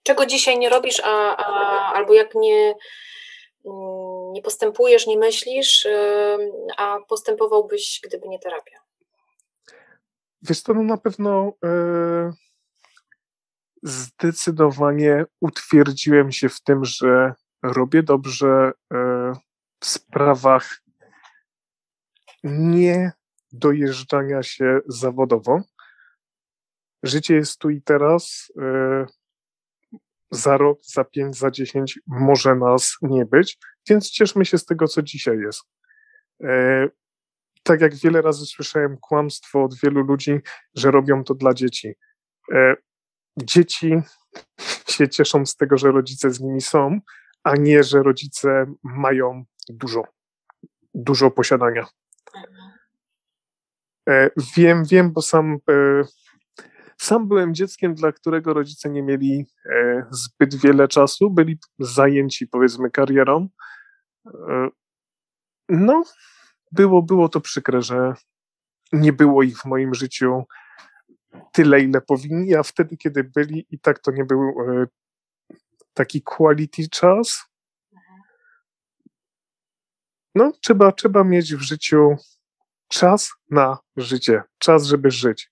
Czego 0.02 0.26
dzisiaj 0.26 0.58
nie 0.58 0.68
robisz, 0.68 1.00
a, 1.04 1.37
a, 1.37 1.92
albo 1.94 2.14
jak 2.14 2.34
nie, 2.34 2.75
mm, 3.66 4.32
nie 4.32 4.42
postępujesz, 4.42 5.06
nie 5.06 5.18
myślisz, 5.18 5.84
y, 5.84 6.38
a 6.76 6.99
postępowałbyś, 7.08 8.00
gdyby 8.04 8.28
nie 8.28 8.38
terapia? 8.38 8.84
Wiesz 10.42 10.62
to 10.62 10.75
no 10.75 10.82
na 10.82 10.96
pewno 10.96 11.52
e, 11.64 12.32
zdecydowanie 13.82 15.25
utwierdziłem 15.40 16.32
się 16.32 16.49
w 16.49 16.61
tym, 16.61 16.84
że 16.84 17.34
robię 17.62 18.02
dobrze 18.02 18.73
e, 18.94 19.32
w 19.80 19.87
sprawach 19.87 20.82
nie 22.44 23.12
dojeżdżania 23.52 24.42
się 24.42 24.80
zawodowo. 24.87 25.61
Życie 27.04 27.34
jest 27.34 27.58
tu 27.58 27.70
i 27.70 27.82
teraz. 27.82 28.52
E, 28.62 29.06
za 30.30 30.56
rok, 30.56 30.78
za 30.82 31.04
pięć, 31.04 31.38
za 31.38 31.50
dziesięć 31.50 32.00
może 32.06 32.54
nas 32.54 32.96
nie 33.02 33.25
być, 33.25 33.58
więc 33.88 34.11
cieszmy 34.11 34.44
się 34.44 34.58
z 34.58 34.64
tego, 34.64 34.88
co 34.88 35.02
dzisiaj 35.02 35.38
jest. 35.38 35.62
E, 36.44 36.88
tak 37.62 37.80
jak 37.80 37.94
wiele 37.94 38.23
razy 38.23 38.46
słyszałem 38.46 38.96
kłamstwo 38.99 39.64
od 39.64 39.75
wielu 39.80 40.02
ludzi, 40.02 40.40
że 40.75 40.90
robią 40.90 41.25
to 41.25 41.34
dla 41.34 41.54
dzieci. 41.54 41.94
E, 42.52 42.76
dzieci 43.37 43.94
się 44.88 45.08
cieszą 45.08 45.46
z 45.46 45.56
tego, 45.56 45.78
że 45.78 45.92
rodzice 45.92 46.30
z 46.30 46.40
nimi 46.40 46.61
są, 46.61 47.00
a 47.42 47.56
nie, 47.56 47.82
że 47.82 48.02
rodzice 48.02 48.75
mają 48.82 49.44
dużo, 49.68 50.04
dużo 50.94 51.30
posiadania. 51.30 51.87
Mhm. 52.37 54.30
Wiem, 54.56 54.84
wiem, 54.84 55.12
bo 55.12 55.23
sam 55.23 55.58
Sam 56.99 57.29
byłem 57.29 57.55
dzieckiem, 57.55 57.95
dla 57.95 58.13
którego 58.13 58.55
rodzice 58.55 58.91
nie 58.91 59.03
mieli 59.03 59.47
e, 59.67 60.07
zbyt 60.11 60.55
wiele 60.55 60.89
czasu, 60.89 61.31
byli 61.31 61.59
zajęci, 61.79 62.47
powiedzmy, 62.47 62.91
karierą. 62.91 63.49
E, 64.27 64.69
no, 65.69 66.05
było, 66.73 67.03
było 67.03 67.29
to 67.29 67.41
przykre, 67.41 67.83
że 67.83 68.15
nie 68.93 69.13
było 69.13 69.43
ich 69.43 69.59
w 69.59 69.65
moim 69.65 69.95
życiu 69.95 70.45
tyle, 71.53 71.81
ile 71.81 72.01
powinni, 72.01 72.55
a 72.55 72.63
wtedy, 72.63 72.97
kiedy 72.97 73.25
byli, 73.25 73.67
i 73.71 73.79
tak 73.81 73.99
to 73.99 74.11
nie 74.11 74.25
był 74.25 74.41
e, 74.41 74.87
taki 75.95 76.23
quality 76.23 76.89
czas. 76.89 77.45
No, 80.35 80.53
trzeba, 80.61 80.93
trzeba 80.93 81.25
mieć 81.25 81.55
w 81.55 81.61
życiu 81.61 82.17
czas 82.89 83.33
na 83.51 83.79
życie, 83.97 84.43
czas, 84.59 84.85
żeby 84.85 85.11
żyć, 85.11 85.51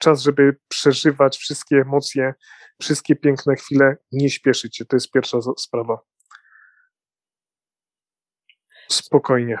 czas, 0.00 0.22
żeby 0.22 0.56
przeżywać 0.68 1.38
wszystkie 1.38 1.76
emocje, 1.76 2.34
wszystkie 2.82 3.16
piękne 3.16 3.54
chwile, 3.56 3.96
nie 4.12 4.30
śpieszyć 4.30 4.76
się. 4.76 4.84
To 4.84 4.96
jest 4.96 5.10
pierwsza 5.10 5.38
sprawa. 5.58 6.00
Spokojnie. 8.88 9.58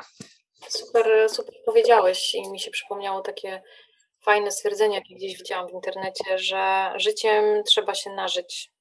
Super, 0.68 1.30
super 1.30 1.54
powiedziałeś 1.66 2.34
i 2.34 2.50
mi 2.50 2.60
się 2.60 2.70
przypomniało 2.70 3.20
takie 3.20 3.62
fajne 4.24 4.50
stwierdzenie, 4.50 4.94
jakie 4.94 5.14
gdzieś 5.14 5.38
widziałam 5.38 5.68
w 5.68 5.72
internecie, 5.72 6.38
że 6.38 6.92
życiem 6.96 7.62
trzeba 7.66 7.94
się 7.94 8.10
nażyć. 8.10 8.72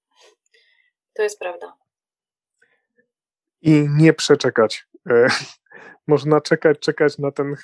To 1.14 1.24
jest 1.24 1.40
prawda. 1.40 1.74
I 3.62 3.88
nie 3.90 4.14
przeczekać. 4.14 4.86
E, 5.76 5.80
można 6.08 6.42
czekać, 6.42 6.80
czekać 6.80 7.18
na 7.18 7.32
ten. 7.32 7.56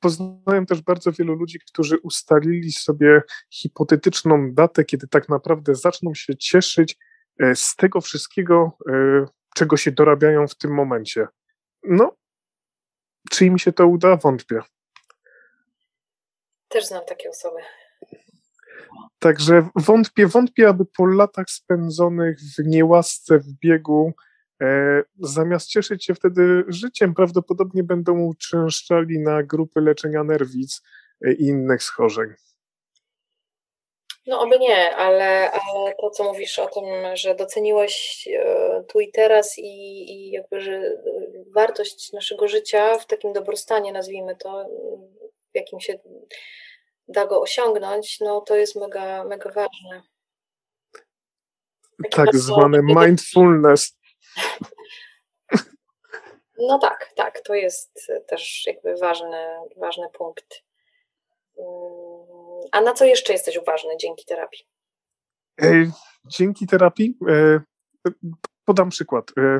Poznałem 0.00 0.66
też 0.66 0.82
bardzo 0.82 1.12
wielu 1.12 1.34
ludzi, 1.34 1.58
którzy 1.68 1.98
ustalili 1.98 2.72
sobie 2.72 3.22
hipotetyczną 3.50 4.52
datę, 4.54 4.84
kiedy 4.84 5.08
tak 5.08 5.28
naprawdę 5.28 5.74
zaczną 5.74 6.14
się 6.14 6.36
cieszyć 6.36 6.96
e, 7.38 7.56
z 7.56 7.76
tego 7.76 8.00
wszystkiego, 8.00 8.78
e, 8.88 9.24
czego 9.54 9.76
się 9.76 9.92
dorabiają 9.92 10.48
w 10.48 10.54
tym 10.54 10.74
momencie. 10.74 11.26
No, 11.82 12.16
czy 13.30 13.46
im 13.46 13.58
się 13.58 13.72
to 13.72 13.86
uda? 13.86 14.16
Wątpię. 14.16 14.60
Też 16.68 16.86
znam 16.86 17.04
takie 17.08 17.30
osoby. 17.30 17.60
Także 19.18 19.68
wątpię, 19.76 20.26
wątpię, 20.26 20.68
aby 20.68 20.84
po 20.96 21.06
latach 21.06 21.50
spędzonych 21.50 22.38
w 22.40 22.66
niełasce, 22.66 23.38
w 23.38 23.48
biegu, 23.62 24.12
e, 24.18 24.22
zamiast 25.18 25.68
cieszyć 25.68 26.04
się 26.04 26.14
wtedy 26.14 26.64
życiem, 26.68 27.14
prawdopodobnie 27.14 27.82
będą 27.82 28.20
uczęszczali 28.20 29.18
na 29.18 29.42
grupy 29.42 29.80
leczenia 29.80 30.24
nerwic 30.24 30.82
e, 31.24 31.32
i 31.32 31.42
innych 31.42 31.82
schorzeń. 31.82 32.28
No 34.26 34.40
oby 34.40 34.58
nie, 34.58 34.96
ale, 34.96 35.50
ale 35.50 35.94
to, 36.00 36.10
co 36.10 36.24
mówisz 36.24 36.58
o 36.58 36.66
tym, 36.66 36.84
że 37.14 37.34
doceniłeś 37.34 38.28
e, 38.32 38.84
tu 38.88 39.00
i 39.00 39.12
teraz 39.12 39.58
i, 39.58 40.12
i 40.12 40.30
jakby, 40.30 40.60
że 40.60 40.82
wartość 41.54 42.12
naszego 42.12 42.48
życia 42.48 42.98
w 42.98 43.06
takim 43.06 43.32
dobrostanie, 43.32 43.92
nazwijmy 43.92 44.36
to, 44.36 44.68
w 45.52 45.56
jakim 45.56 45.80
się 45.80 45.98
da 47.08 47.26
go 47.26 47.40
osiągnąć, 47.40 48.20
no 48.20 48.40
to 48.40 48.56
jest 48.56 48.76
mega, 48.76 49.24
mega 49.24 49.50
ważne. 49.50 50.02
Tak 52.10 52.36
zwane 52.36 52.80
mindfulness. 52.82 54.01
No 56.58 56.78
tak, 56.78 57.12
tak, 57.16 57.40
to 57.40 57.54
jest 57.54 58.12
też 58.26 58.66
jakby 58.66 58.96
ważny, 58.96 59.46
ważny 59.76 60.06
punkt. 60.12 60.62
A 62.72 62.80
na 62.80 62.92
co 62.92 63.04
jeszcze 63.04 63.32
jesteś 63.32 63.56
uważny 63.56 63.96
dzięki 63.96 64.24
terapii? 64.24 64.66
Dzięki 66.26 66.66
terapii 66.66 67.18
e, 67.28 67.60
podam 68.64 68.90
przykład. 68.90 69.30
E, 69.38 69.58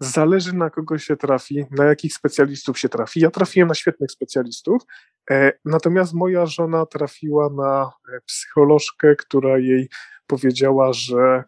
zależy 0.00 0.52
na 0.52 0.70
kogo 0.70 0.98
się 0.98 1.16
trafi, 1.16 1.66
na 1.70 1.84
jakich 1.84 2.14
specjalistów 2.14 2.78
się 2.78 2.88
trafi. 2.88 3.20
Ja 3.20 3.30
trafiłem 3.30 3.68
na 3.68 3.74
świetnych 3.74 4.10
specjalistów, 4.10 4.82
e, 5.30 5.52
natomiast 5.64 6.14
moja 6.14 6.46
żona 6.46 6.86
trafiła 6.86 7.50
na 7.50 7.92
psycholożkę, 8.26 9.16
która 9.16 9.58
jej 9.58 9.88
powiedziała, 10.26 10.92
że 10.92 11.44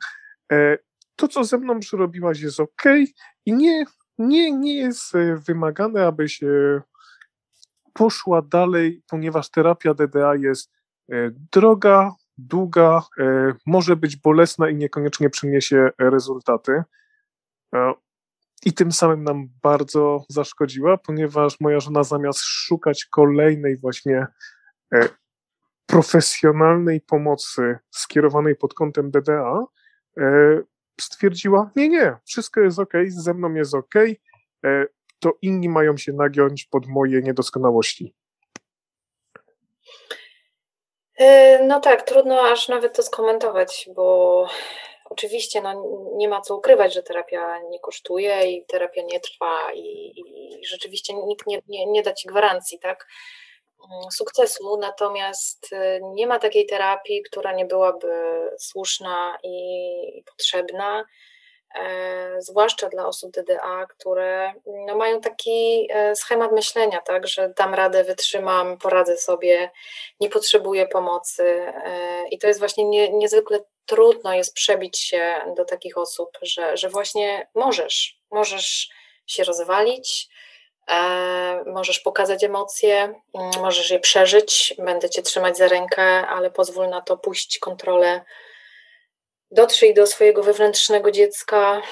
to, 1.20 1.28
co 1.28 1.44
ze 1.44 1.58
mną 1.58 1.80
przerobiłaś, 1.80 2.40
jest 2.40 2.60
ok 2.60 2.82
i 3.46 3.52
nie, 3.52 3.84
nie, 4.18 4.52
nie 4.52 4.76
jest 4.76 5.12
wymagane, 5.46 6.06
aby 6.06 6.28
się 6.28 6.80
poszła 7.92 8.42
dalej, 8.42 9.02
ponieważ 9.10 9.50
terapia 9.50 9.94
DDA 9.94 10.34
jest 10.34 10.72
e, 11.12 11.30
droga, 11.52 12.14
długa, 12.38 13.02
e, 13.18 13.52
może 13.66 13.96
być 13.96 14.16
bolesna 14.16 14.68
i 14.68 14.76
niekoniecznie 14.76 15.30
przyniesie 15.30 15.90
rezultaty. 15.98 16.82
E, 17.74 17.94
I 18.64 18.72
tym 18.72 18.92
samym 18.92 19.24
nam 19.24 19.48
bardzo 19.62 20.24
zaszkodziła, 20.28 20.98
ponieważ 20.98 21.60
moja 21.60 21.80
żona 21.80 22.02
zamiast 22.02 22.40
szukać 22.40 23.04
kolejnej 23.04 23.76
właśnie 23.76 24.26
profesjonalnej 25.86 27.00
pomocy 27.00 27.78
skierowanej 27.90 28.56
pod 28.56 28.74
kątem 28.74 29.10
DDA, 29.10 29.64
stwierdziła: 31.02 31.70
Nie, 31.76 31.88
nie, 31.88 32.16
wszystko 32.24 32.60
jest 32.60 32.78
ok, 32.78 32.92
ze 33.08 33.34
mną 33.34 33.54
jest 33.54 33.74
ok, 33.74 33.94
to 35.20 35.32
inni 35.42 35.68
mają 35.68 35.96
się 35.96 36.12
nagiąć 36.12 36.64
pod 36.64 36.86
moje 36.86 37.22
niedoskonałości. 37.22 38.14
E, 41.18 41.58
no 41.66 41.80
tak, 41.80 42.02
trudno 42.02 42.40
aż 42.42 42.68
nawet 42.68 42.96
to 42.96 43.02
skomentować, 43.02 43.88
bo 43.94 44.46
oczywiście 45.10 45.62
no, 45.62 45.84
nie 46.16 46.28
ma 46.28 46.40
co 46.40 46.56
ukrywać, 46.56 46.94
że 46.94 47.02
terapia 47.02 47.58
nie 47.70 47.80
kosztuje 47.80 48.50
i 48.52 48.64
terapia 48.66 49.02
nie 49.02 49.20
trwa 49.20 49.72
i, 49.74 50.12
i 50.16 50.66
rzeczywiście 50.66 51.14
nikt 51.14 51.46
nie, 51.46 51.62
nie, 51.68 51.86
nie 51.86 52.02
da 52.02 52.12
ci 52.12 52.28
gwarancji, 52.28 52.78
tak? 52.78 53.06
Sukcesu, 54.12 54.76
natomiast 54.76 55.72
e, 55.72 56.00
nie 56.02 56.26
ma 56.26 56.38
takiej 56.38 56.66
terapii, 56.66 57.22
która 57.22 57.52
nie 57.52 57.64
byłaby 57.64 58.10
słuszna 58.58 59.38
i 59.42 60.24
potrzebna 60.26 61.04
E, 61.74 62.42
zwłaszcza 62.42 62.88
dla 62.88 63.06
osób 63.06 63.30
DDA, 63.32 63.86
które 63.86 64.52
no, 64.86 64.96
mają 64.96 65.20
taki 65.20 65.88
e, 65.90 66.16
schemat 66.16 66.52
myślenia, 66.52 67.00
tak, 67.00 67.26
że 67.26 67.48
dam 67.56 67.74
radę, 67.74 68.04
wytrzymam, 68.04 68.78
poradzę 68.78 69.16
sobie, 69.16 69.70
nie 70.20 70.28
potrzebuję 70.28 70.86
pomocy. 70.86 71.44
E, 71.84 72.28
I 72.30 72.38
to 72.38 72.46
jest 72.46 72.60
właśnie 72.60 72.84
nie, 72.84 73.12
niezwykle 73.12 73.60
trudno 73.86 74.34
jest 74.34 74.54
przebić 74.54 74.98
się 74.98 75.34
do 75.56 75.64
takich 75.64 75.98
osób, 75.98 76.38
że, 76.42 76.76
że 76.76 76.88
właśnie 76.88 77.48
możesz, 77.54 78.20
możesz 78.30 78.88
się 79.26 79.44
rozwalić, 79.44 80.28
możesz 81.66 82.00
pokazać 82.00 82.44
emocje, 82.44 83.14
mm, 83.34 83.50
możesz 83.60 83.90
je 83.90 84.00
przeżyć, 84.00 84.74
będę 84.78 85.10
cię 85.10 85.22
trzymać 85.22 85.56
za 85.56 85.68
rękę, 85.68 86.02
ale 86.26 86.50
pozwól 86.50 86.88
na 86.88 87.00
to, 87.00 87.16
puść 87.16 87.58
kontrolę 87.58 88.24
dotrzyj 89.50 89.94
do 89.94 90.06
swojego 90.06 90.42
wewnętrznego 90.42 91.10
dziecka 91.10 91.82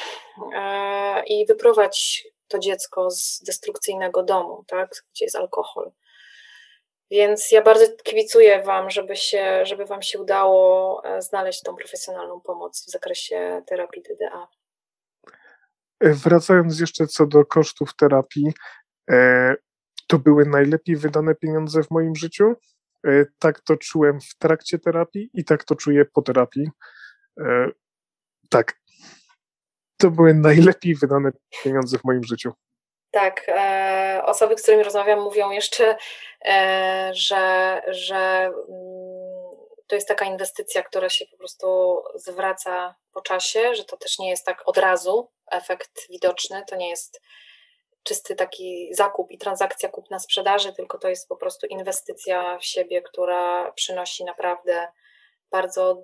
e, 0.56 1.22
i 1.26 1.46
wyprowadź 1.46 2.28
to 2.48 2.58
dziecko 2.58 3.10
z 3.10 3.42
destrukcyjnego 3.46 4.22
domu, 4.22 4.64
tak, 4.66 4.90
gdzie 5.14 5.24
jest 5.24 5.36
alkohol. 5.36 5.90
Więc 7.10 7.52
ja 7.52 7.62
bardzo 7.62 7.84
kibicuję 8.04 8.62
Wam, 8.62 8.90
żeby, 8.90 9.16
się, 9.16 9.66
żeby 9.66 9.86
Wam 9.86 10.02
się 10.02 10.18
udało 10.18 11.02
e, 11.04 11.22
znaleźć 11.22 11.62
tą 11.62 11.76
profesjonalną 11.76 12.40
pomoc 12.40 12.86
w 12.86 12.90
zakresie 12.90 13.62
terapii 13.66 14.02
DDA. 14.02 14.48
E, 16.00 16.12
wracając 16.14 16.80
jeszcze 16.80 17.06
co 17.06 17.26
do 17.26 17.44
kosztów 17.44 17.96
terapii, 17.96 18.52
to 20.06 20.18
były 20.18 20.44
najlepiej 20.44 20.96
wydane 20.96 21.34
pieniądze 21.34 21.82
w 21.82 21.90
moim 21.90 22.16
życiu. 22.16 22.54
Tak 23.38 23.60
to 23.60 23.76
czułem 23.76 24.20
w 24.20 24.38
trakcie 24.38 24.78
terapii 24.78 25.30
i 25.34 25.44
tak 25.44 25.64
to 25.64 25.74
czuję 25.74 26.04
po 26.04 26.22
terapii. 26.22 26.70
E, 27.40 27.68
tak. 28.50 28.78
To 29.98 30.10
były 30.10 30.34
najlepiej 30.34 30.94
wydane 30.94 31.30
pieniądze 31.62 31.98
w 31.98 32.04
moim 32.04 32.24
życiu. 32.24 32.52
Tak. 33.10 33.44
E, 33.48 34.22
osoby, 34.24 34.58
z 34.58 34.62
którymi 34.62 34.84
rozmawiam, 34.84 35.20
mówią 35.20 35.50
jeszcze, 35.50 35.96
e, 36.44 37.10
że, 37.14 37.82
że 37.88 38.16
mm, 38.16 39.28
to 39.86 39.94
jest 39.94 40.08
taka 40.08 40.24
inwestycja, 40.24 40.82
która 40.82 41.08
się 41.08 41.26
po 41.26 41.36
prostu 41.36 41.96
zwraca 42.14 42.94
po 43.12 43.20
czasie, 43.20 43.74
że 43.74 43.84
to 43.84 43.96
też 43.96 44.18
nie 44.18 44.30
jest 44.30 44.46
tak 44.46 44.62
od 44.66 44.78
razu 44.78 45.30
efekt 45.50 46.10
widoczny, 46.10 46.62
to 46.68 46.76
nie 46.76 46.90
jest 46.90 47.20
czysty 48.02 48.34
taki 48.34 48.88
zakup 48.94 49.30
i 49.30 49.38
transakcja 49.38 49.88
kupna 49.88 50.18
sprzedaży, 50.18 50.72
tylko 50.72 50.98
to 50.98 51.08
jest 51.08 51.28
po 51.28 51.36
prostu 51.36 51.66
inwestycja 51.66 52.58
w 52.58 52.64
siebie, 52.64 53.02
która 53.02 53.72
przynosi 53.72 54.24
naprawdę 54.24 54.88
bardzo 55.50 56.02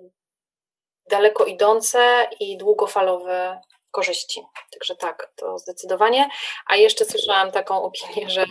daleko 1.09 1.45
idące 1.45 2.29
i 2.39 2.57
długofalowe 2.57 3.61
korzyści. 3.91 4.41
Także 4.71 4.95
tak, 4.95 5.31
to 5.35 5.57
zdecydowanie. 5.57 6.29
A 6.67 6.75
jeszcze 6.75 7.05
słyszałam 7.05 7.51
taką 7.51 7.83
opinię, 7.83 8.29
że 8.29 8.45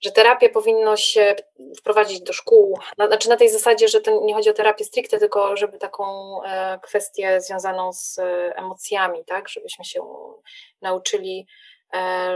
że 0.00 0.10
terapię 0.10 0.48
powinno 0.48 0.96
się 0.96 1.36
wprowadzić 1.78 2.20
do 2.20 2.32
szkół. 2.32 2.78
Znaczy 2.96 3.28
na 3.28 3.36
tej 3.36 3.50
zasadzie, 3.50 3.88
że 3.88 4.00
to 4.00 4.20
nie 4.24 4.34
chodzi 4.34 4.50
o 4.50 4.52
terapię 4.52 4.84
stricte, 4.84 5.18
tylko 5.18 5.56
żeby 5.56 5.78
taką 5.78 6.04
e, 6.42 6.78
kwestię 6.82 7.40
związaną 7.40 7.92
z 7.92 8.18
emocjami, 8.54 9.24
tak, 9.24 9.48
żebyśmy 9.48 9.84
się 9.84 10.00
nauczyli, 10.82 11.46
e, 11.48 11.77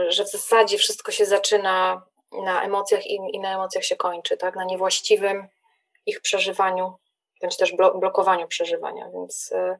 że 0.09 0.25
w 0.25 0.31
zasadzie 0.31 0.79
wszystko 0.79 1.13
się 1.13 1.27
zaczyna 1.27 2.03
na 2.45 2.63
emocjach 2.63 3.07
i, 3.07 3.19
i 3.33 3.41
na 3.41 3.55
emocjach 3.55 3.85
się 3.85 3.97
kończy, 3.97 4.37
tak, 4.37 4.57
na 4.57 4.65
niewłaściwym 4.65 5.49
ich 6.07 6.21
przeżywaniu, 6.21 6.95
bądź 7.41 7.57
też 7.57 7.73
blokowaniu 7.77 8.49
przeżywania, 8.49 9.11
więc 9.15 9.53
e, 9.53 9.79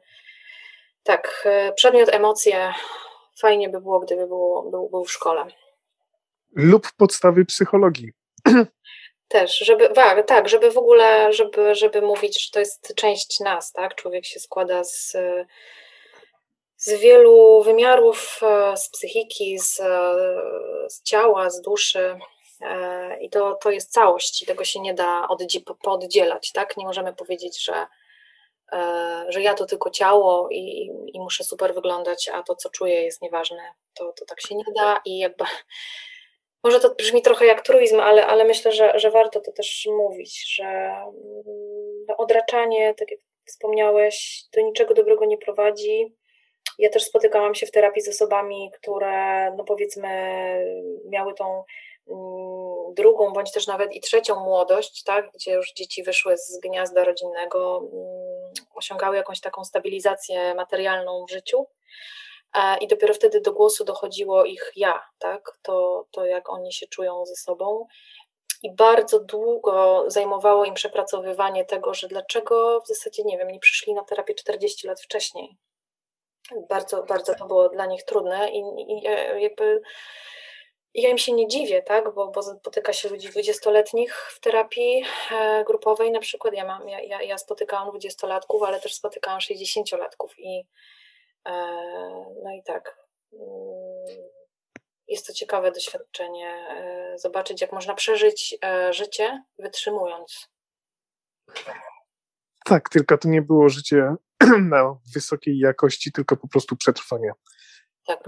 tak, 1.03 1.49
przedmiot 1.77 2.09
emocje 2.09 2.75
fajnie 3.41 3.69
by 3.69 3.81
było, 3.81 4.01
gdyby 4.01 4.27
było, 4.27 4.63
był, 4.63 4.89
był 4.89 5.05
w 5.05 5.13
szkole 5.13 5.47
lub 6.55 6.93
podstawy 6.97 7.45
psychologii. 7.45 8.13
Też, 9.29 9.59
żeby, 9.59 9.89
tak, 10.27 10.49
żeby 10.49 10.71
w 10.71 10.79
ogóle, 10.79 11.33
żeby, 11.33 11.75
żeby 11.75 12.03
mówić, 12.03 12.45
że 12.45 12.51
to 12.51 12.59
jest 12.59 12.95
część 12.95 13.41
nas, 13.41 13.73
tak? 13.73 13.95
Człowiek 13.95 14.27
się 14.27 14.41
składa 14.41 14.85
z, 14.85 15.17
z 16.83 16.93
wielu 17.01 17.63
wymiarów, 17.63 18.41
e, 18.43 18.77
z 18.77 18.89
psychiki, 18.89 19.59
z, 19.59 19.77
z 20.89 21.03
ciała, 21.03 21.51
z 21.51 21.61
duszy. 21.61 22.19
E, 22.61 23.19
I 23.21 23.31
to, 23.31 23.55
to 23.55 23.71
jest 23.71 23.93
całość 23.93 24.43
i 24.43 24.47
tego 24.47 24.65
się 24.65 24.81
nie 24.81 24.95
da 24.95 25.29
oddzielać, 25.87 26.53
tak? 26.53 26.77
Nie 26.77 26.85
możemy 26.85 27.15
powiedzieć, 27.15 27.65
że, 27.65 27.87
e, 28.73 29.25
że 29.29 29.43
ja 29.43 29.55
to 29.55 29.67
tylko 29.67 29.91
ciało 29.91 30.49
i, 30.51 30.91
i 31.13 31.21
muszę 31.21 31.45
super 31.45 31.75
wyglądać, 31.75 32.29
a 32.29 32.43
to, 32.43 32.55
co 32.55 32.71
czuję, 32.71 33.03
jest 33.03 33.23
nieważne. 33.23 33.63
To, 33.95 34.13
to 34.13 34.25
tak 34.25 34.41
się 34.41 34.55
nie 34.55 34.65
da 34.77 35.01
i 35.05 35.19
jakby 35.19 35.45
może 36.65 36.81
to 36.81 36.95
brzmi 36.95 37.23
trochę 37.23 37.47
jak 37.47 37.63
truizm, 37.63 38.01
ale, 38.01 38.27
ale 38.27 38.45
myślę, 38.45 38.73
że, 38.73 38.99
że 38.99 39.11
warto 39.11 39.41
to 39.41 39.53
też 39.53 39.89
mówić, 39.91 40.55
że 40.55 40.65
mm, 40.65 41.13
no, 42.09 42.17
odraczanie, 42.17 42.95
tak 42.95 43.11
jak 43.11 43.21
wspomniałeś, 43.47 44.45
do 44.55 44.61
niczego 44.61 44.95
dobrego 44.95 45.25
nie 45.25 45.39
prowadzi. 45.39 46.22
Ja 46.83 46.91
też 46.91 47.05
spotykałam 47.05 47.55
się 47.55 47.67
w 47.67 47.71
terapii 47.71 48.03
z 48.03 48.09
osobami, 48.09 48.71
które, 48.75 49.53
no 49.57 49.65
powiedzmy, 49.65 50.09
miały 51.09 51.35
tą 51.35 51.65
mm, 52.09 52.95
drugą, 52.95 53.33
bądź 53.33 53.53
też 53.53 53.67
nawet 53.67 53.93
i 53.93 54.01
trzecią 54.01 54.41
młodość, 54.41 55.03
tak, 55.03 55.31
gdzie 55.35 55.53
już 55.53 55.73
dzieci 55.73 56.03
wyszły 56.03 56.37
z 56.37 56.61
gniazda 56.61 57.05
rodzinnego, 57.05 57.89
mm, 57.93 58.53
osiągały 58.75 59.17
jakąś 59.17 59.41
taką 59.41 59.65
stabilizację 59.65 60.55
materialną 60.55 61.25
w 61.29 61.31
życiu 61.31 61.67
i 62.81 62.89
dopiero 62.89 63.15
wtedy 63.15 63.41
do 63.41 63.53
głosu 63.53 63.85
dochodziło 63.85 64.45
ich 64.45 64.73
ja, 64.77 65.03
tak? 65.19 65.59
To, 65.63 66.07
to 66.11 66.25
jak 66.25 66.51
oni 66.51 66.73
się 66.73 66.87
czują 66.87 67.27
ze 67.27 67.37
sobą. 67.37 67.87
I 68.63 68.75
bardzo 68.75 69.21
długo 69.21 70.05
zajmowało 70.07 70.65
im 70.65 70.75
przepracowywanie 70.75 71.65
tego, 71.65 71.95
że 71.95 72.09
dlaczego 72.09 72.81
w 72.81 72.89
zasadzie, 72.89 73.23
nie 73.25 73.39
wiem, 73.39 73.49
nie 73.49 73.59
przyszli 73.59 73.95
na 73.95 74.05
terapię 74.05 74.35
40 74.35 74.87
lat 74.87 75.01
wcześniej. 75.01 75.57
Bardzo, 76.69 77.03
bardzo 77.03 77.35
to 77.35 77.47
było 77.47 77.69
dla 77.69 77.87
nich 77.87 78.05
trudne 78.05 78.51
i, 78.51 78.59
i 78.59 79.03
jakby 79.43 79.83
ja 80.95 81.09
im 81.09 81.19
się 81.19 81.33
nie 81.33 81.49
dziwię, 81.49 81.83
tak, 81.83 82.15
bo, 82.15 82.29
bo 82.29 82.43
spotyka 82.43 82.93
się 82.93 83.09
ludzi 83.09 83.29
20-letnich 83.29 84.15
w 84.15 84.41
terapii 84.41 85.05
e, 85.33 85.65
grupowej 85.65 86.11
na 86.11 86.21
przykład. 86.21 86.55
Ja, 86.55 86.65
mam, 86.65 86.89
ja, 86.89 87.23
ja, 87.23 87.39
spotykałam 87.39 87.89
20-latków, 87.89 88.67
ale 88.67 88.81
też 88.81 88.95
spotykałam 88.95 89.41
60-latków 89.41 90.29
i 90.39 90.67
E, 91.45 91.53
no 92.45 92.53
i 92.53 92.63
tak. 92.63 92.99
Mm, 93.33 94.29
jest 95.09 95.27
to 95.27 95.33
ciekawe 95.33 95.73
doświadczenie, 95.73 96.49
e, 96.49 97.19
zobaczyć, 97.19 97.61
jak 97.61 97.73
można 97.73 97.95
przeżyć 97.95 98.57
e, 98.65 98.93
życie, 98.93 99.43
wytrzymując. 99.59 100.49
Tak, 102.65 102.89
tylko 102.89 103.19
to 103.19 103.29
nie 103.29 103.43
było 103.43 103.69
życie 103.69 104.15
na 104.75 104.97
wysokiej 105.15 105.59
jakości, 105.59 106.13
tylko 106.13 106.37
po 106.37 106.49
prostu 106.49 106.77
przetrwanie. 106.77 107.33
Tak. 108.07 108.23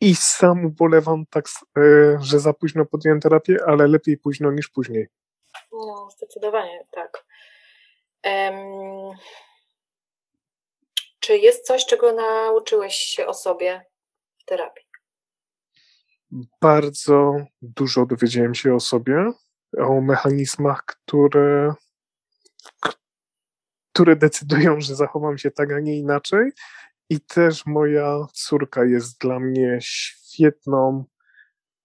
I 0.00 0.14
sam 0.14 0.64
ubolewam 0.64 1.24
tak, 1.30 1.44
że 2.20 2.40
za 2.40 2.52
późno 2.52 2.86
podjąłem 2.86 3.20
terapię, 3.20 3.58
ale 3.66 3.86
lepiej 3.88 4.18
późno 4.18 4.52
niż 4.52 4.68
później. 4.68 5.06
No, 5.72 6.08
zdecydowanie 6.16 6.86
tak. 6.90 7.26
Um, 8.24 9.16
czy 11.20 11.38
jest 11.38 11.66
coś, 11.66 11.86
czego 11.86 12.12
nauczyłeś 12.12 12.94
się 12.94 13.26
o 13.26 13.34
sobie 13.34 13.84
w 14.38 14.44
terapii? 14.44 14.86
Bardzo 16.60 17.34
dużo 17.62 18.06
dowiedziałem 18.06 18.54
się 18.54 18.74
o 18.74 18.80
sobie, 18.80 19.30
o 19.78 20.00
mechanizmach, 20.00 20.84
które, 20.84 21.74
które 23.96 24.16
decydują, 24.16 24.80
że 24.80 24.94
zachowam 24.94 25.38
się 25.38 25.50
tak, 25.50 25.72
a 25.72 25.80
nie 25.80 25.98
inaczej. 25.98 26.50
I 27.10 27.20
też 27.20 27.66
moja 27.66 28.26
córka 28.32 28.84
jest 28.84 29.20
dla 29.20 29.40
mnie 29.40 29.78
świetną 29.80 31.04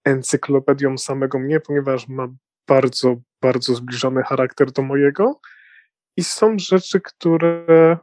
encyklopedią 0.04 0.98
samego 0.98 1.38
mnie, 1.38 1.60
ponieważ 1.60 2.08
ma 2.08 2.28
bardzo, 2.68 3.16
bardzo 3.42 3.74
zbliżony 3.74 4.22
charakter 4.22 4.72
do 4.72 4.82
mojego. 4.82 5.40
I 6.16 6.24
są 6.24 6.58
rzeczy, 6.58 7.00
które 7.00 7.98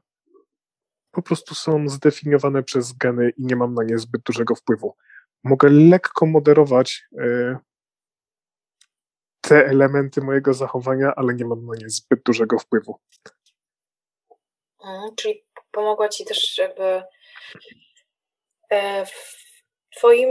po 1.11 1.21
prostu 1.21 1.55
są 1.55 1.89
zdefiniowane 1.89 2.63
przez 2.63 2.93
geny 2.93 3.29
i 3.37 3.45
nie 3.45 3.55
mam 3.55 3.73
na 3.73 3.83
nie 3.83 3.97
zbyt 3.97 4.21
dużego 4.21 4.55
wpływu. 4.55 4.95
Mogę 5.43 5.69
lekko 5.69 6.25
moderować 6.25 7.07
y, 7.19 7.57
te 9.41 9.65
elementy 9.65 10.21
mojego 10.21 10.53
zachowania, 10.53 11.15
ale 11.15 11.33
nie 11.33 11.45
mam 11.45 11.65
na 11.65 11.75
nie 11.75 11.89
zbyt 11.89 12.23
dużego 12.23 12.59
wpływu. 12.59 12.99
Mhm, 14.83 15.15
czyli 15.15 15.45
pomogła 15.71 16.09
ci 16.09 16.25
też 16.25 16.57
jakby 16.57 17.03
e, 18.69 19.05
w 19.05 19.39
Twoim 19.97 20.29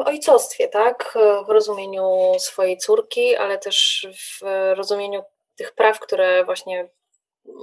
ojcostwie, 0.00 0.68
tak? 0.68 1.18
W 1.46 1.50
rozumieniu 1.50 2.34
swojej 2.38 2.78
córki, 2.78 3.36
ale 3.36 3.58
też 3.58 4.06
w 4.16 4.46
rozumieniu 4.76 5.22
tych 5.56 5.74
praw, 5.74 6.00
które 6.00 6.44
właśnie 6.44 6.88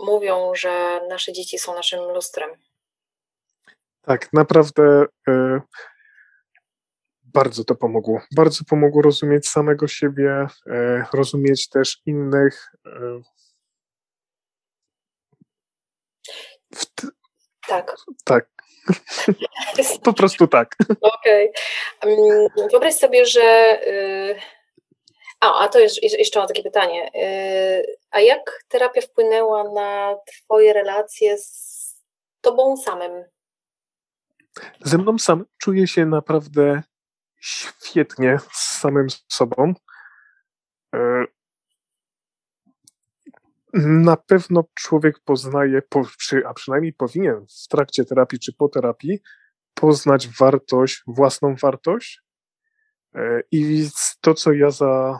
mówią, 0.05 0.55
że 0.55 1.01
nasze 1.09 1.33
dzieci 1.33 1.59
są 1.59 1.75
naszym 1.75 1.99
lustrem. 1.99 2.49
Tak, 4.01 4.33
naprawdę 4.33 5.05
y, 5.29 5.61
bardzo 7.23 7.63
to 7.63 7.75
pomogło. 7.75 8.21
Bardzo 8.35 8.63
pomogło 8.69 9.01
rozumieć 9.01 9.47
samego 9.47 9.87
siebie, 9.87 10.47
y, 10.67 11.03
rozumieć 11.13 11.69
też 11.69 12.01
innych. 12.05 12.71
Y, 12.85 12.89
tak. 17.67 17.95
Tak. 18.23 18.49
po 20.03 20.13
prostu 20.13 20.47
tak. 20.47 20.75
Okej. 21.01 21.51
Okay. 22.01 22.67
Wyobraź 22.71 22.95
sobie, 22.95 23.25
że 23.25 23.77
a, 25.39 25.59
a 25.59 25.67
to 25.67 25.79
jest, 25.79 26.03
jeszcze 26.03 26.39
mam 26.39 26.47
takie 26.47 26.63
pytanie. 26.63 27.11
Y, 27.15 27.97
a 28.11 28.19
jak 28.19 28.63
terapia 28.67 29.01
wpłynęła 29.01 29.63
na 29.63 30.15
Twoje 30.27 30.73
relacje 30.73 31.37
z 31.37 31.75
Tobą 32.41 32.77
samym? 32.77 33.23
Ze 34.81 34.97
mną 34.97 35.19
sam 35.19 35.45
czuję 35.57 35.87
się 35.87 36.05
naprawdę 36.05 36.83
świetnie 37.41 38.37
z 38.51 38.79
samym 38.79 39.07
sobą. 39.31 39.73
Na 43.77 44.17
pewno 44.17 44.63
człowiek 44.75 45.19
poznaje, 45.19 45.81
a 46.45 46.53
przynajmniej 46.53 46.93
powinien 46.93 47.45
w 47.63 47.67
trakcie 47.67 48.05
terapii 48.05 48.39
czy 48.39 48.53
po 48.53 48.69
terapii 48.69 49.19
poznać 49.73 50.27
wartość, 50.27 51.03
własną 51.07 51.55
wartość. 51.55 52.21
Y, 53.15 53.43
I 53.51 53.89
to, 54.21 54.33
co 54.33 54.53
ja 54.53 54.71
za, 54.71 55.19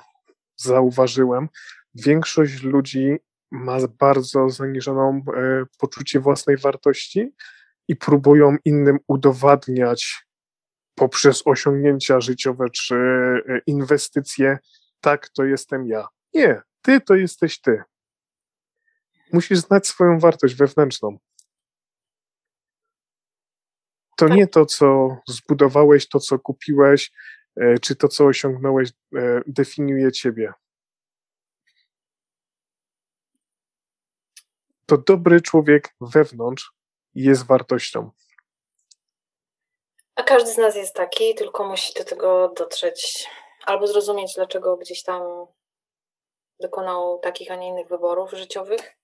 zauważyłem, 0.55 1.49
większość 1.95 2.63
ludzi 2.63 3.17
ma 3.51 3.77
bardzo 3.99 4.49
zaniżoną 4.49 5.21
e, 5.37 5.65
poczucie 5.79 6.19
własnej 6.19 6.57
wartości 6.57 7.33
i 7.87 7.95
próbują 7.95 8.57
innym 8.65 8.99
udowadniać 9.07 10.25
poprzez 10.95 11.41
osiągnięcia 11.45 12.21
życiowe 12.21 12.69
czy 12.69 12.95
e, 12.95 13.59
inwestycje, 13.67 14.57
tak, 15.01 15.29
to 15.29 15.43
jestem 15.43 15.87
ja. 15.87 16.07
Nie, 16.33 16.61
ty 16.81 17.01
to 17.01 17.15
jesteś 17.15 17.61
ty. 17.61 17.83
Musisz 19.33 19.59
znać 19.59 19.87
swoją 19.87 20.19
wartość 20.19 20.55
wewnętrzną. 20.55 21.17
To 24.17 24.27
nie 24.27 24.47
to, 24.47 24.65
co 24.65 25.17
zbudowałeś, 25.27 26.09
to, 26.09 26.19
co 26.19 26.39
kupiłeś, 26.39 27.11
E, 27.57 27.79
czy 27.79 27.95
to, 27.95 28.07
co 28.07 28.25
osiągnąłeś, 28.25 28.89
e, 29.15 29.41
definiuje 29.47 30.11
ciebie. 30.11 30.53
To 34.85 34.97
dobry 34.97 35.41
człowiek 35.41 35.95
wewnątrz 36.01 36.71
jest 37.15 37.45
wartością. 37.45 38.11
A 40.15 40.23
każdy 40.23 40.51
z 40.51 40.57
nas 40.57 40.75
jest 40.75 40.95
taki, 40.95 41.35
tylko 41.35 41.67
musi 41.67 41.93
do 41.93 42.03
tego 42.03 42.53
dotrzeć 42.57 43.29
albo 43.65 43.87
zrozumieć, 43.87 44.33
dlaczego 44.35 44.77
gdzieś 44.77 45.03
tam 45.03 45.21
dokonał 46.59 47.19
takich, 47.19 47.51
a 47.51 47.55
nie 47.55 47.67
innych 47.67 47.87
wyborów 47.87 48.31
życiowych. 48.31 48.97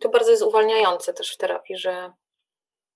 To 0.00 0.08
bardzo 0.08 0.30
jest 0.30 0.42
uwalniające 0.42 1.14
też 1.14 1.34
w 1.34 1.36
terapii, 1.36 1.76
że 1.76 2.12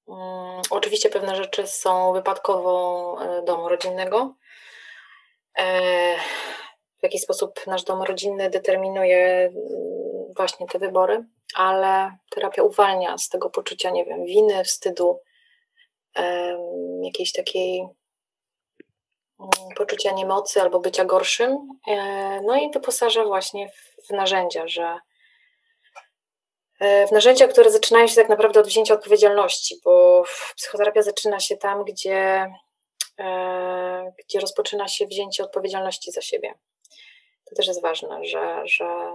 um, 0.06 0.62
oczywiście 0.70 1.08
pewne 1.08 1.36
rzeczy 1.36 1.66
są 1.66 2.12
wypadkową 2.12 3.18
e, 3.18 3.42
domu 3.42 3.68
rodzinnego. 3.68 4.34
E, 5.58 6.16
w 6.98 7.02
jaki 7.02 7.18
sposób 7.18 7.66
nasz 7.66 7.84
dom 7.84 8.02
rodzinny 8.02 8.50
determinuje 8.50 9.18
mm, 9.18 9.52
właśnie 10.36 10.66
te 10.66 10.78
wybory, 10.78 11.24
ale 11.54 12.16
terapia 12.30 12.62
uwalnia 12.62 13.18
z 13.18 13.28
tego 13.28 13.50
poczucia, 13.50 13.90
nie 13.90 14.04
wiem, 14.04 14.24
winy, 14.24 14.64
wstydu, 14.64 15.20
jakiejś 17.02 17.32
takiej 17.32 17.80
mm, 17.80 19.50
poczucia 19.76 20.12
niemocy 20.12 20.62
albo 20.62 20.80
bycia 20.80 21.04
gorszym. 21.04 21.68
E, 21.88 22.40
no 22.40 22.56
i 22.56 22.70
wyposaża 22.70 23.24
właśnie 23.24 23.68
w 24.08 24.10
narzędzia, 24.10 24.68
że 24.68 24.82
e, 24.82 25.00
w 27.08 27.12
narzędzia, 27.12 27.48
które 27.48 27.70
zaczynają 27.70 28.06
się 28.06 28.14
tak 28.14 28.28
naprawdę 28.28 28.60
od 28.60 28.66
wzięcia 28.66 28.94
odpowiedzialności, 28.94 29.80
bo 29.84 30.24
psychoterapia 30.56 31.02
zaczyna 31.02 31.40
się 31.40 31.56
tam, 31.56 31.84
gdzie, 31.84 32.52
e, 33.18 34.12
gdzie 34.18 34.40
rozpoczyna 34.40 34.88
się 34.88 35.06
wzięcie 35.06 35.44
odpowiedzialności 35.44 36.12
za 36.12 36.22
siebie. 36.22 36.54
To 37.44 37.56
też 37.56 37.66
jest 37.66 37.82
ważne, 37.82 38.24
że, 38.24 38.62
że 38.64 39.12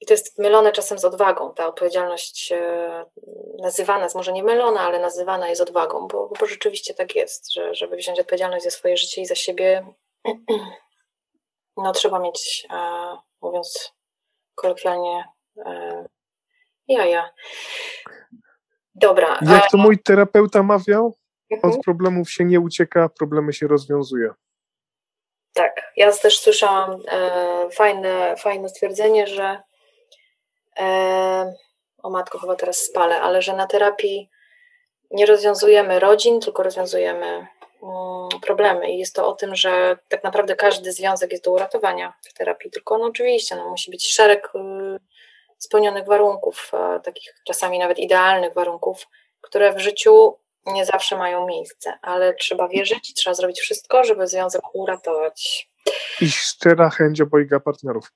i 0.00 0.06
to 0.06 0.14
jest 0.14 0.38
mylone 0.38 0.72
czasem 0.72 0.98
z 0.98 1.04
odwagą. 1.04 1.54
Ta 1.54 1.66
odpowiedzialność 1.66 2.52
e, 2.52 3.04
nazywana 3.58 4.04
jest 4.04 4.16
może 4.16 4.32
nie 4.32 4.42
mylona, 4.42 4.80
ale 4.80 4.98
nazywana 4.98 5.48
jest 5.48 5.60
odwagą, 5.60 6.08
bo, 6.08 6.30
bo 6.40 6.46
rzeczywiście 6.46 6.94
tak 6.94 7.14
jest, 7.14 7.52
że 7.52 7.74
żeby 7.74 7.96
wziąć 7.96 8.20
odpowiedzialność 8.20 8.64
za 8.64 8.70
swoje 8.70 8.96
życie 8.96 9.20
i 9.20 9.26
za 9.26 9.34
siebie, 9.34 9.86
no 11.76 11.92
trzeba 11.92 12.18
mieć, 12.18 12.66
e, 12.70 13.16
mówiąc 13.40 13.92
kolokwialnie, 14.54 15.24
jaja. 16.88 17.30
Dobra. 18.94 19.38
Jak 19.42 19.70
to 19.70 19.76
mój 19.76 19.98
terapeuta 19.98 20.62
mawiał, 20.62 21.16
mhm. 21.50 21.74
od 21.74 21.84
problemów 21.84 22.30
się 22.30 22.44
nie 22.44 22.60
ucieka, 22.60 23.08
problemy 23.18 23.52
się 23.52 23.66
rozwiązuje. 23.66 24.30
Tak, 25.52 25.92
ja 25.96 26.12
też 26.12 26.38
słyszałam 26.38 27.02
e, 27.08 27.70
fajne, 27.70 28.36
fajne 28.36 28.68
stwierdzenie, 28.68 29.26
że 29.26 29.62
e, 30.78 31.54
o 32.02 32.10
matko 32.10 32.38
chyba 32.38 32.56
teraz 32.56 32.76
spalę, 32.76 33.20
ale 33.20 33.42
że 33.42 33.56
na 33.56 33.66
terapii 33.66 34.30
nie 35.10 35.26
rozwiązujemy 35.26 36.00
rodzin, 36.00 36.40
tylko 36.40 36.62
rozwiązujemy 36.62 37.26
mm, 37.26 38.28
problemy. 38.42 38.90
I 38.90 38.98
jest 38.98 39.14
to 39.14 39.28
o 39.28 39.32
tym, 39.32 39.54
że 39.54 39.98
tak 40.08 40.24
naprawdę 40.24 40.56
każdy 40.56 40.92
związek 40.92 41.32
jest 41.32 41.44
do 41.44 41.52
uratowania 41.52 42.12
w 42.22 42.34
terapii, 42.34 42.70
tylko 42.70 42.98
no 42.98 43.04
oczywiście 43.04 43.56
no, 43.56 43.70
musi 43.70 43.90
być 43.90 44.12
szereg 44.12 44.52
y, 44.54 44.58
spełnionych 45.60 46.06
warunków, 46.06 46.70
e, 46.74 47.00
takich 47.00 47.34
czasami 47.46 47.78
nawet 47.78 47.98
idealnych 47.98 48.54
warunków, 48.54 49.06
które 49.40 49.72
w 49.72 49.78
życiu 49.78 50.38
nie 50.66 50.86
zawsze 50.86 51.16
mają 51.16 51.46
miejsce, 51.46 51.98
ale 52.02 52.34
trzeba 52.34 52.68
wierzyć 52.68 53.10
i 53.10 53.14
trzeba 53.14 53.34
zrobić 53.34 53.60
wszystko, 53.60 54.04
żeby 54.04 54.26
związek 54.26 54.74
uratować. 54.74 55.70
I 56.20 56.30
szczera 56.30 56.90
chęć 56.90 57.20
obojga 57.20 57.60
partnerów. 57.60 58.12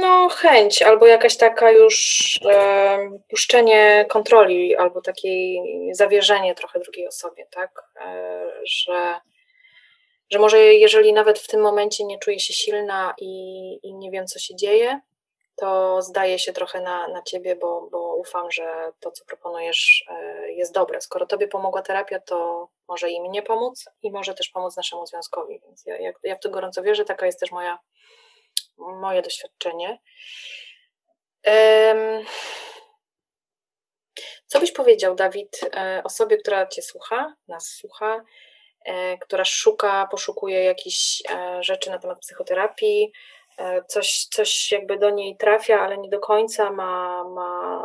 No, 0.00 0.28
chęć, 0.28 0.82
albo 0.82 1.06
jakaś 1.06 1.36
taka 1.36 1.70
już 1.70 2.38
e, 2.44 2.98
puszczenie 3.28 4.06
kontroli, 4.08 4.76
albo 4.76 5.00
takie 5.00 5.28
zawierzenie 5.92 6.54
trochę 6.54 6.80
drugiej 6.80 7.08
osobie, 7.08 7.46
tak? 7.50 7.70
E, 8.00 8.40
że, 8.64 9.20
że 10.30 10.38
może 10.38 10.58
jeżeli 10.58 11.12
nawet 11.12 11.38
w 11.38 11.46
tym 11.46 11.60
momencie 11.60 12.04
nie 12.04 12.18
czuję 12.18 12.40
się 12.40 12.54
silna 12.54 13.14
i, 13.18 13.30
i 13.82 13.94
nie 13.94 14.10
wiem, 14.10 14.26
co 14.26 14.38
się 14.38 14.56
dzieje, 14.56 15.00
to 15.56 16.02
zdaje 16.02 16.38
się 16.38 16.52
trochę 16.52 16.80
na, 16.80 17.08
na 17.08 17.22
ciebie, 17.22 17.56
bo, 17.56 17.88
bo 17.90 18.16
ufam, 18.16 18.50
że 18.50 18.92
to, 19.00 19.10
co 19.10 19.24
proponujesz, 19.24 20.04
e, 20.10 20.52
jest 20.52 20.74
dobre. 20.74 21.00
Skoro 21.00 21.26
tobie 21.26 21.48
pomogła 21.48 21.82
terapia, 21.82 22.20
to 22.20 22.68
może 22.88 23.10
i 23.10 23.20
mnie 23.20 23.42
pomóc, 23.42 23.84
i 24.02 24.10
może 24.10 24.34
też 24.34 24.48
pomóc 24.48 24.76
naszemu 24.76 25.06
związkowi. 25.06 25.60
Więc 25.60 25.86
ja, 25.86 25.96
ja, 25.96 26.12
ja 26.22 26.36
w 26.36 26.40
to 26.40 26.50
gorąco 26.50 26.82
wierzę, 26.82 27.04
taka 27.04 27.26
jest 27.26 27.40
też 27.40 27.50
moja 27.50 27.78
moje 28.78 29.22
doświadczenie. 29.22 29.98
Co 34.46 34.60
byś 34.60 34.72
powiedział, 34.72 35.14
Dawid, 35.14 35.60
e, 35.76 36.02
osobie, 36.04 36.36
która 36.36 36.66
Cię 36.66 36.82
słucha, 36.82 37.34
nas 37.48 37.66
słucha, 37.66 38.24
e, 38.84 39.18
która 39.18 39.44
szuka, 39.44 40.08
poszukuje 40.10 40.64
jakichś 40.64 41.22
rzeczy 41.60 41.90
na 41.90 41.98
temat 41.98 42.20
psychoterapii, 42.20 43.12
coś, 43.88 44.26
coś 44.30 44.72
jakby 44.72 44.98
do 44.98 45.10
niej 45.10 45.36
trafia, 45.36 45.80
ale 45.80 45.98
nie 45.98 46.08
do 46.10 46.20
końca 46.20 46.72
ma, 46.72 47.24
ma 47.24 47.82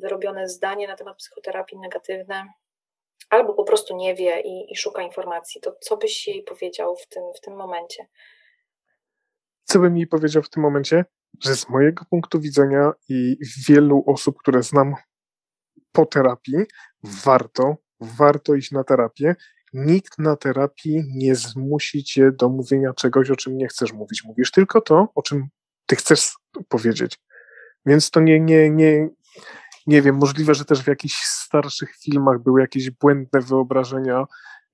wyrobione 0.00 0.48
zdanie 0.48 0.86
na 0.88 0.96
temat 0.96 1.16
psychoterapii 1.16 1.78
negatywne, 1.78 2.52
albo 3.30 3.54
po 3.54 3.64
prostu 3.64 3.96
nie 3.96 4.14
wie 4.14 4.40
i, 4.40 4.72
i 4.72 4.76
szuka 4.76 5.02
informacji, 5.02 5.60
to 5.60 5.72
co 5.80 5.96
byś 5.96 6.28
jej 6.28 6.42
powiedział 6.42 6.96
w 6.96 7.06
tym, 7.06 7.22
w 7.36 7.40
tym 7.40 7.56
momencie? 7.56 8.06
co 9.66 9.78
bym 9.78 9.96
jej 9.96 10.06
powiedział 10.06 10.42
w 10.42 10.50
tym 10.50 10.62
momencie? 10.62 11.04
Że 11.44 11.56
z 11.56 11.68
mojego 11.68 12.04
punktu 12.10 12.40
widzenia 12.40 12.92
i 13.08 13.36
wielu 13.68 14.04
osób, 14.06 14.36
które 14.38 14.62
znam 14.62 14.94
po 15.92 16.06
terapii, 16.06 16.58
warto, 17.24 17.76
warto 18.00 18.54
iść 18.54 18.72
na 18.72 18.84
terapię. 18.84 19.36
Nikt 19.76 20.18
na 20.18 20.36
terapii 20.36 21.04
nie 21.14 21.34
zmusi 21.34 22.04
cię 22.04 22.32
do 22.32 22.48
mówienia 22.48 22.92
czegoś, 22.92 23.30
o 23.30 23.36
czym 23.36 23.56
nie 23.56 23.68
chcesz 23.68 23.92
mówić. 23.92 24.24
Mówisz 24.24 24.50
tylko 24.50 24.80
to, 24.80 25.08
o 25.14 25.22
czym 25.22 25.48
ty 25.86 25.96
chcesz 25.96 26.32
powiedzieć. 26.68 27.18
Więc 27.86 28.10
to 28.10 28.20
nie, 28.20 28.40
nie, 28.40 28.70
nie, 28.70 29.08
nie 29.86 30.02
wiem, 30.02 30.16
możliwe, 30.16 30.54
że 30.54 30.64
też 30.64 30.82
w 30.82 30.86
jakichś 30.86 31.14
starszych 31.24 31.96
filmach 31.96 32.42
były 32.42 32.60
jakieś 32.60 32.90
błędne 32.90 33.40
wyobrażenia 33.40 34.24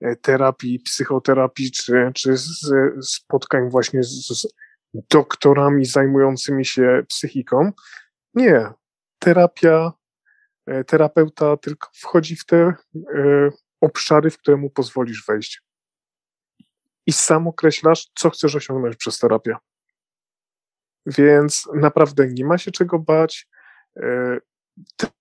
e, 0.01 0.17
terapii, 0.17 0.81
psychoterapii, 0.81 1.71
czy, 1.71 2.11
czy 2.15 2.35
spotkań 3.03 3.71
właśnie 3.71 4.03
z, 4.03 4.47
doktorami 5.11 5.85
zajmującymi 5.85 6.65
się 6.65 7.03
psychiką. 7.09 7.73
Nie. 8.35 8.71
Terapia, 9.19 9.93
e, 10.67 10.85
terapeuta 10.85 11.57
tylko 11.57 11.89
wchodzi 11.95 12.37
w 12.37 12.45
te 12.45 12.57
e, 13.15 13.51
obszary, 13.83 14.31
w 14.31 14.39
które 14.39 14.57
mu 14.57 14.71
pozwolisz 14.71 15.27
wejść. 15.27 15.63
I 17.07 17.13
sam 17.13 17.49
określasz, 17.49 18.11
co 18.15 18.31
chcesz 18.31 18.57
osiągnąć 18.57 18.97
przez 18.97 19.19
terapię. 19.19 19.57
Więc 21.07 21.69
naprawdę 21.75 22.27
nie 22.29 22.45
ma 22.45 22.59
się 22.59 22.71
czego 22.71 22.99
bać. 22.99 23.49
E, 23.97 24.39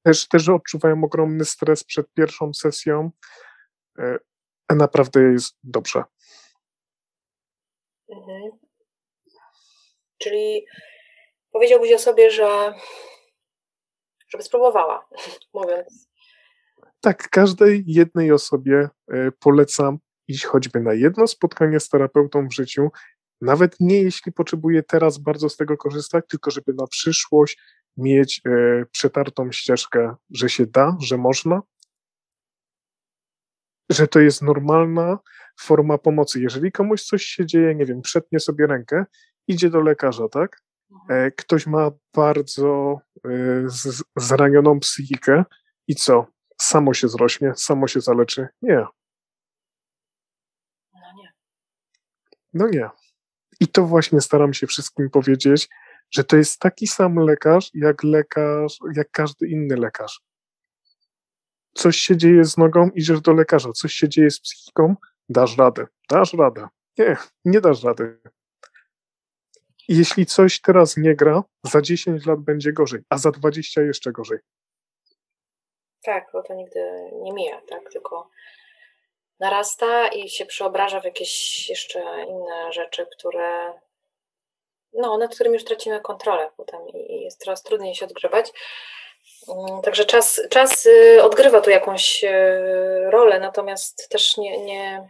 też, 0.04 0.28
też 0.28 0.50
odczuwają 0.50 1.04
ogromny 1.04 1.46
stres 1.46 1.84
przed 1.84 2.14
pierwszą 2.14 2.54
sesją, 2.54 3.12
a 4.68 4.76
naprawdę 4.76 5.22
jest 5.22 5.58
dobrze. 5.64 6.04
Mhm. 8.10 8.52
Czyli 10.18 10.66
powiedziałbyś 11.52 11.94
o 11.94 12.00
sobie, 12.00 12.32
że 12.32 12.74
żeby 14.30 14.44
spróbowała, 14.44 15.08
mówiąc. 15.54 16.11
Tak, 17.02 17.30
każdej 17.30 17.84
jednej 17.88 18.32
osobie 18.32 18.90
e, 19.12 19.32
polecam 19.32 19.98
iść 20.28 20.46
choćby 20.46 20.80
na 20.80 20.94
jedno 20.94 21.28
spotkanie 21.28 21.80
z 21.80 21.90
terapeutą 21.90 22.48
w 22.48 22.54
życiu, 22.54 22.90
nawet 23.42 23.76
nie 23.80 24.02
jeśli 24.02 24.32
potrzebuje 24.32 24.84
teraz 24.84 25.18
bardzo 25.18 25.50
z 25.50 25.58
tego 25.58 25.78
korzystać, 25.78 26.26
tylko 26.30 26.52
żeby 26.52 26.74
na 26.74 26.88
przyszłość 26.88 27.62
mieć 27.98 28.42
e, 28.46 28.52
przetartą 28.92 29.52
ścieżkę, 29.52 30.16
że 30.30 30.50
się 30.50 30.66
da, 30.66 30.98
że 31.02 31.18
można, 31.18 31.62
że 33.90 34.08
to 34.08 34.20
jest 34.20 34.42
normalna 34.42 35.20
forma 35.60 35.98
pomocy. 35.98 36.42
Jeżeli 36.42 36.72
komuś 36.72 37.04
coś 37.04 37.24
się 37.24 37.46
dzieje, 37.46 37.76
nie 37.76 37.86
wiem, 37.86 38.02
przetnie 38.02 38.40
sobie 38.40 38.68
rękę, 38.68 39.06
idzie 39.48 39.70
do 39.70 39.82
lekarza, 39.82 40.30
tak? 40.30 40.62
E, 41.10 41.32
ktoś 41.32 41.68
ma 41.68 41.92
bardzo 42.16 42.98
zranioną 44.18 44.80
psychikę 44.80 45.44
i 45.88 45.96
co? 45.96 46.28
Samo 46.62 46.94
się 46.94 47.08
zrośnie, 47.08 47.54
samo 47.56 47.88
się 47.88 48.02
zaleczy? 48.02 48.48
Nie. 48.62 48.86
No 50.94 51.14
nie. 51.16 51.32
No 52.54 52.68
nie. 52.68 52.90
I 53.60 53.68
to 53.68 53.86
właśnie 53.86 54.22
staram 54.22 54.54
się 54.54 54.68
wszystkim 54.68 55.10
powiedzieć, 55.10 55.70
że 56.12 56.24
to 56.24 56.38
jest 56.38 56.60
taki 56.60 56.88
sam 56.88 57.16
lekarz, 57.16 57.72
jak 57.74 58.04
lekarz, 58.04 58.80
jak 58.96 59.12
każdy 59.12 59.48
inny 59.48 59.76
lekarz. 59.76 60.22
Coś 61.74 61.98
się 61.98 62.18
dzieje 62.18 62.46
z 62.46 62.58
nogą, 62.58 62.90
idziesz 62.90 63.22
do 63.22 63.34
lekarza. 63.34 63.72
Coś 63.72 63.94
się 63.94 64.10
dzieje 64.10 64.32
z 64.32 64.40
psychiką, 64.40 64.96
dasz 65.30 65.58
radę. 65.58 65.88
Dasz 66.10 66.34
radę. 66.34 66.68
Nie, 66.98 67.18
nie 67.46 67.62
dasz 67.62 67.84
rady 67.84 68.20
jeśli 69.88 70.26
coś 70.26 70.62
teraz 70.62 70.98
nie 70.98 71.16
gra, 71.16 71.44
za 71.64 71.82
10 71.82 72.26
lat 72.26 72.40
będzie 72.40 72.74
gorzej, 72.74 73.02
a 73.10 73.18
za 73.18 73.32
20 73.32 73.82
jeszcze 73.82 74.12
gorzej. 74.12 74.40
Tak, 76.04 76.30
bo 76.34 76.44
to 76.44 76.54
nigdy 76.54 77.10
nie 77.14 77.34
mija, 77.34 77.62
tak? 77.70 77.92
Tylko 77.92 78.30
narasta 79.40 80.08
i 80.08 80.30
się 80.30 80.46
przeobraża 80.46 81.00
w 81.00 81.06
jakieś 81.06 81.70
jeszcze 81.70 82.00
inne 82.28 82.74
rzeczy, 82.74 83.08
które 83.18 83.74
no, 84.94 85.18
nad 85.18 85.36
którymi 85.36 85.54
już 85.54 85.64
tracimy 85.64 86.02
kontrolę 86.02 86.52
potem 86.58 86.90
i 86.90 87.22
jest 87.22 87.44
coraz 87.44 87.64
trudniej 87.64 87.96
się 87.96 88.06
odgrzewać. 88.06 88.52
Mm, 89.48 89.82
także 89.82 90.06
czas, 90.06 90.42
czas 90.50 90.86
y, 90.86 91.24
odgrywa 91.24 91.62
tu 91.62 91.70
jakąś 91.70 92.24
y, 92.24 92.30
rolę, 93.10 93.40
natomiast 93.40 94.10
też 94.10 94.38
nie, 94.38 94.58
nie 94.58 95.10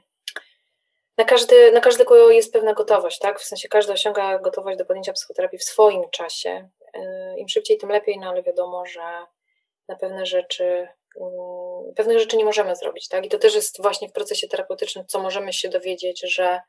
na, 1.18 1.24
każdy, 1.24 1.72
na 1.72 1.80
każdego 1.80 2.30
jest 2.30 2.54
pewna 2.54 2.74
gotowość, 2.74 3.20
tak? 3.20 3.40
W 3.40 3.46
sensie 3.46 3.70
każdy 3.70 3.94
osiąga 3.94 4.40
gotowość 4.40 4.78
do 4.78 4.86
podjęcia 4.86 5.14
psychoterapii 5.14 5.60
w 5.60 5.64
swoim 5.64 6.10
czasie. 6.10 6.70
Y, 6.96 7.40
Im 7.40 7.50
szybciej, 7.50 7.78
tym 7.78 7.90
lepiej, 7.90 8.20
no 8.20 8.30
ale 8.30 8.44
wiadomo, 8.44 8.86
że 8.86 9.02
na 9.92 9.98
pewne 9.98 10.26
rzeczy 10.26 10.88
mm, 11.22 11.94
pewnych 11.96 12.20
rzeczy 12.20 12.38
nie 12.38 12.46
możemy 12.46 12.76
zrobić, 12.76 13.08
tak? 13.08 13.26
I 13.26 13.30
to 13.30 13.40
też 13.40 13.56
jest 13.56 13.82
właśnie 13.82 14.10
w 14.10 14.14
procesie 14.14 14.48
terapeutycznym, 14.48 15.06
co 15.08 15.20
możemy 15.20 15.54
się 15.54 15.70
dowiedzieć, 15.70 16.34
że 16.34 16.62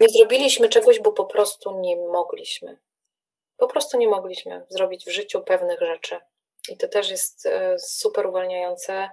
nie 0.00 0.08
zrobiliśmy 0.08 0.68
czegoś, 0.68 1.00
bo 1.00 1.12
po 1.12 1.24
prostu 1.24 1.80
nie 1.80 1.96
mogliśmy. 1.96 2.78
Po 3.56 3.66
prostu 3.66 3.98
nie 3.98 4.08
mogliśmy 4.08 4.66
zrobić 4.68 5.04
w 5.04 5.10
życiu 5.10 5.42
pewnych 5.42 5.80
rzeczy. 5.80 6.18
I 6.68 6.76
to 6.76 6.88
też 6.88 7.10
jest 7.10 7.46
e, 7.46 7.78
super 7.78 8.26
uwalniające, 8.26 9.08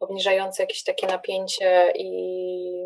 obniżające 0.00 0.62
jakieś 0.62 0.84
takie 0.84 1.06
napięcie 1.06 1.92
i 1.94 2.10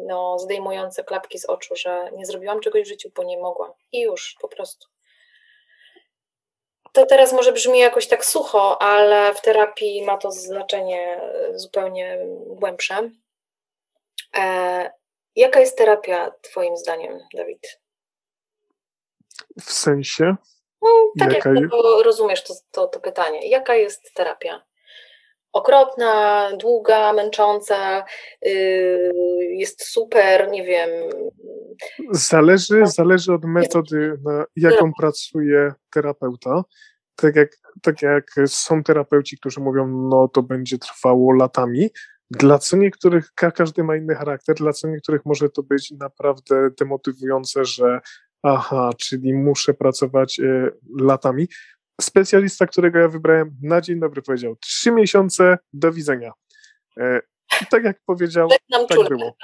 no, 0.07 0.39
zdejmujące 0.39 1.05
klapki 1.05 1.39
z 1.39 1.45
oczu, 1.45 1.77
że 1.77 2.11
nie 2.17 2.27
zrobiłam 2.27 2.61
czegoś 2.61 2.83
w 2.83 2.89
życiu, 2.89 3.11
bo 3.17 3.25
nie 3.25 3.39
mogłam. 3.39 3.73
I 3.93 4.01
już, 4.01 4.37
po 4.41 4.49
prostu. 4.49 4.89
To 6.93 7.07
teraz 7.07 7.33
może 7.33 7.53
brzmi 7.53 7.79
jakoś 7.79 8.07
tak 8.07 8.25
sucho, 8.25 8.83
ale 8.83 9.35
w 9.35 9.41
terapii 9.41 10.03
ma 10.05 10.19
to 10.19 10.31
znaczenie 10.31 11.21
e, 11.23 11.59
zupełnie 11.59 12.19
głębsze. 12.47 13.11
E, 14.37 14.91
jaka 15.37 15.61
jest 15.61 15.79
terapia, 15.79 16.33
Twoim 16.43 16.77
zdaniem, 16.77 17.19
Dawid? 17.35 17.81
W 19.61 19.73
sensie? 19.73 20.37
No, 20.83 20.89
tak 21.19 21.33
Jaka 21.33 21.51
jak 21.51 21.71
to 21.71 22.03
rozumiesz 22.03 22.45
to, 22.45 22.55
to, 22.71 22.87
to 22.87 23.01
pytanie. 23.01 23.49
Jaka 23.49 23.75
jest 23.75 24.15
terapia? 24.15 24.63
Okropna, 25.53 26.51
długa, 26.57 27.13
męcząca, 27.13 28.05
yy, 28.43 29.13
jest 29.51 29.85
super, 29.85 30.51
nie 30.51 30.65
wiem. 30.65 30.91
Zależy, 32.11 32.87
zależy 32.87 33.33
od 33.33 33.45
metody, 33.45 34.15
na 34.25 34.45
jaką 34.57 34.93
pracuje 34.99 35.75
terapeuta. 35.91 36.63
Tak 37.17 37.37
jak, 37.37 37.57
tak 37.83 38.03
jak 38.03 38.25
są 38.47 38.83
terapeuci, 38.83 39.39
którzy 39.39 39.61
mówią, 39.61 39.89
no 39.89 40.29
to 40.29 40.43
będzie 40.43 40.79
trwało 40.79 41.33
latami. 41.33 41.91
Dla 42.31 42.59
co 42.59 42.77
niektórych, 42.77 43.33
każdy 43.35 43.85
ma 43.85 43.97
inny 43.97 44.15
charakter, 44.15 44.57
dla 44.57 44.73
co 44.73 44.89
niektórych 44.89 45.23
może 45.25 45.49
to 45.51 45.63
być 45.63 45.91
naprawdę 45.91 46.71
demotywujące, 46.79 47.65
że 47.65 48.01
aha, 48.43 48.91
czyli 48.99 49.35
muszę 49.35 49.75
pracować 49.75 50.41
e, 50.41 50.71
latami. 50.99 51.49
Specjalista, 52.01 52.67
którego 52.67 52.99
ja 52.99 53.09
wybrałem 53.09 53.57
na 53.63 53.81
dzień 53.81 54.01
dobry 54.01 54.23
powiedział, 54.23 54.57
trzy 54.57 54.91
miesiące, 54.91 55.59
do 55.73 55.93
widzenia. 55.93 56.33
E, 56.99 57.21
I 57.63 57.67
tak 57.71 57.85
jak 57.85 58.01
powiedział, 58.07 58.49
tak 58.89 59.09
było. 59.09 59.37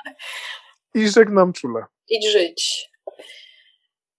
I 0.95 1.09
żegnam 1.09 1.53
czule. 1.53 1.85
Idź 2.09 2.29
żyć. 2.29 2.91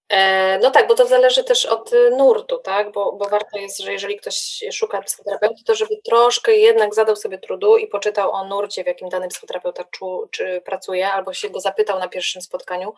E, 0.10 0.60
no 0.60 0.72
tak, 0.72 0.88
bo 0.88 0.96
to 0.96 1.08
zależy 1.08 1.44
też 1.44 1.66
od 1.66 1.92
nurtu, 2.18 2.58
tak? 2.58 2.92
Bo, 2.92 3.12
bo 3.12 3.30
warto 3.30 3.58
jest, 3.58 3.80
że 3.80 3.92
jeżeli 3.92 4.18
ktoś 4.18 4.64
szuka 4.72 5.02
psychoterapeuty, 5.02 5.64
to 5.66 5.76
żeby 5.76 5.98
troszkę 6.06 6.56
jednak 6.58 6.96
zadał 6.96 7.16
sobie 7.16 7.38
trudu 7.38 7.78
i 7.78 7.88
poczytał 7.88 8.32
o 8.32 8.46
nurcie, 8.46 8.84
w 8.84 8.88
jakim 8.88 9.10
dany 9.10 9.28
psychoterapeuta 9.28 9.84
czu, 9.84 10.28
czy 10.32 10.62
pracuje, 10.66 11.12
albo 11.12 11.34
się 11.34 11.50
go 11.50 11.60
zapytał 11.60 12.00
na 12.00 12.08
pierwszym 12.08 12.42
spotkaniu, 12.42 12.94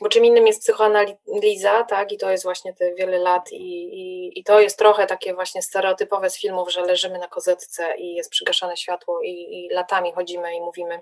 bo 0.00 0.08
czym 0.08 0.24
innym 0.24 0.46
jest 0.46 0.60
psychoanaliza, 0.60 1.84
tak, 1.88 2.12
i 2.12 2.18
to 2.18 2.30
jest 2.30 2.44
właśnie 2.44 2.74
te 2.74 2.94
wiele 2.94 3.18
lat 3.18 3.52
i, 3.52 3.56
i, 3.56 4.38
i, 4.40 4.44
to 4.44 4.60
jest 4.60 4.78
trochę 4.78 5.06
takie 5.06 5.34
właśnie 5.34 5.62
stereotypowe 5.62 6.30
z 6.30 6.38
filmów, 6.38 6.72
że 6.72 6.80
leżymy 6.82 7.18
na 7.18 7.28
kozetce 7.28 7.96
i 7.96 8.14
jest 8.14 8.30
przygaszane 8.30 8.76
światło 8.76 9.22
i, 9.22 9.30
i 9.30 9.68
latami 9.74 10.12
chodzimy 10.12 10.56
i 10.56 10.60
mówimy, 10.60 11.00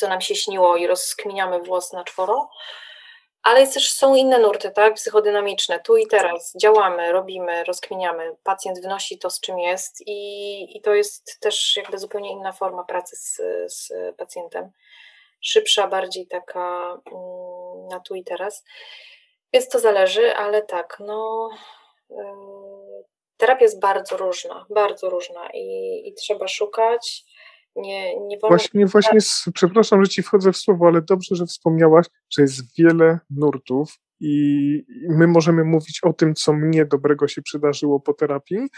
co 0.00 0.08
nam 0.08 0.20
się 0.20 0.34
śniło 0.34 0.76
i 0.76 0.86
rozkminiamy 0.86 1.58
włos 1.58 1.92
na 1.92 2.04
czworo, 2.04 2.50
ale 3.42 3.60
jest 3.60 3.74
też 3.74 3.92
są 3.92 4.14
inne 4.14 4.38
nurty, 4.38 4.70
tak, 4.70 4.94
psychodynamiczne, 4.94 5.80
tu 5.80 5.96
i 5.96 6.06
teraz, 6.06 6.52
działamy, 6.60 7.12
robimy, 7.12 7.64
rozkminiamy, 7.64 8.36
pacjent 8.42 8.80
wnosi 8.80 9.18
to, 9.18 9.30
z 9.30 9.40
czym 9.40 9.58
jest 9.58 10.02
i, 10.06 10.76
i 10.76 10.80
to 10.80 10.94
jest 10.94 11.40
też 11.40 11.76
jakby 11.76 11.98
zupełnie 11.98 12.30
inna 12.30 12.52
forma 12.52 12.84
pracy 12.84 13.16
z, 13.16 13.40
z 13.66 13.92
pacjentem 14.16 14.70
szybsza, 15.40 15.86
bardziej 15.86 16.26
taka 16.26 16.98
mm, 17.12 17.88
na 17.88 18.00
tu 18.00 18.14
i 18.14 18.24
teraz. 18.24 18.64
Więc 19.52 19.68
to 19.68 19.78
zależy, 19.78 20.36
ale 20.36 20.62
tak, 20.62 20.96
no. 21.00 21.50
Terapia 23.36 23.64
jest 23.64 23.80
bardzo 23.80 24.16
różna, 24.16 24.66
bardzo 24.70 25.10
różna 25.10 25.50
i, 25.54 26.02
i 26.08 26.14
trzeba 26.14 26.48
szukać. 26.48 27.24
Nie, 27.76 28.20
nie 28.20 28.38
wolno... 28.38 28.56
Właśnie, 28.56 28.86
właśnie, 28.86 29.18
przepraszam, 29.54 30.04
że 30.04 30.10
ci 30.10 30.22
wchodzę 30.22 30.52
w 30.52 30.56
słowo, 30.56 30.86
ale 30.86 31.02
dobrze, 31.02 31.36
że 31.36 31.46
wspomniałaś, 31.46 32.06
że 32.30 32.42
jest 32.42 32.76
wiele 32.78 33.18
nurtów 33.30 33.98
i 34.20 34.84
my 35.08 35.26
możemy 35.26 35.64
mówić 35.64 36.00
o 36.02 36.12
tym, 36.12 36.34
co 36.34 36.52
mnie 36.52 36.84
dobrego 36.84 37.28
się 37.28 37.42
przydarzyło 37.42 38.00
po 38.00 38.14
terapii, 38.14 38.68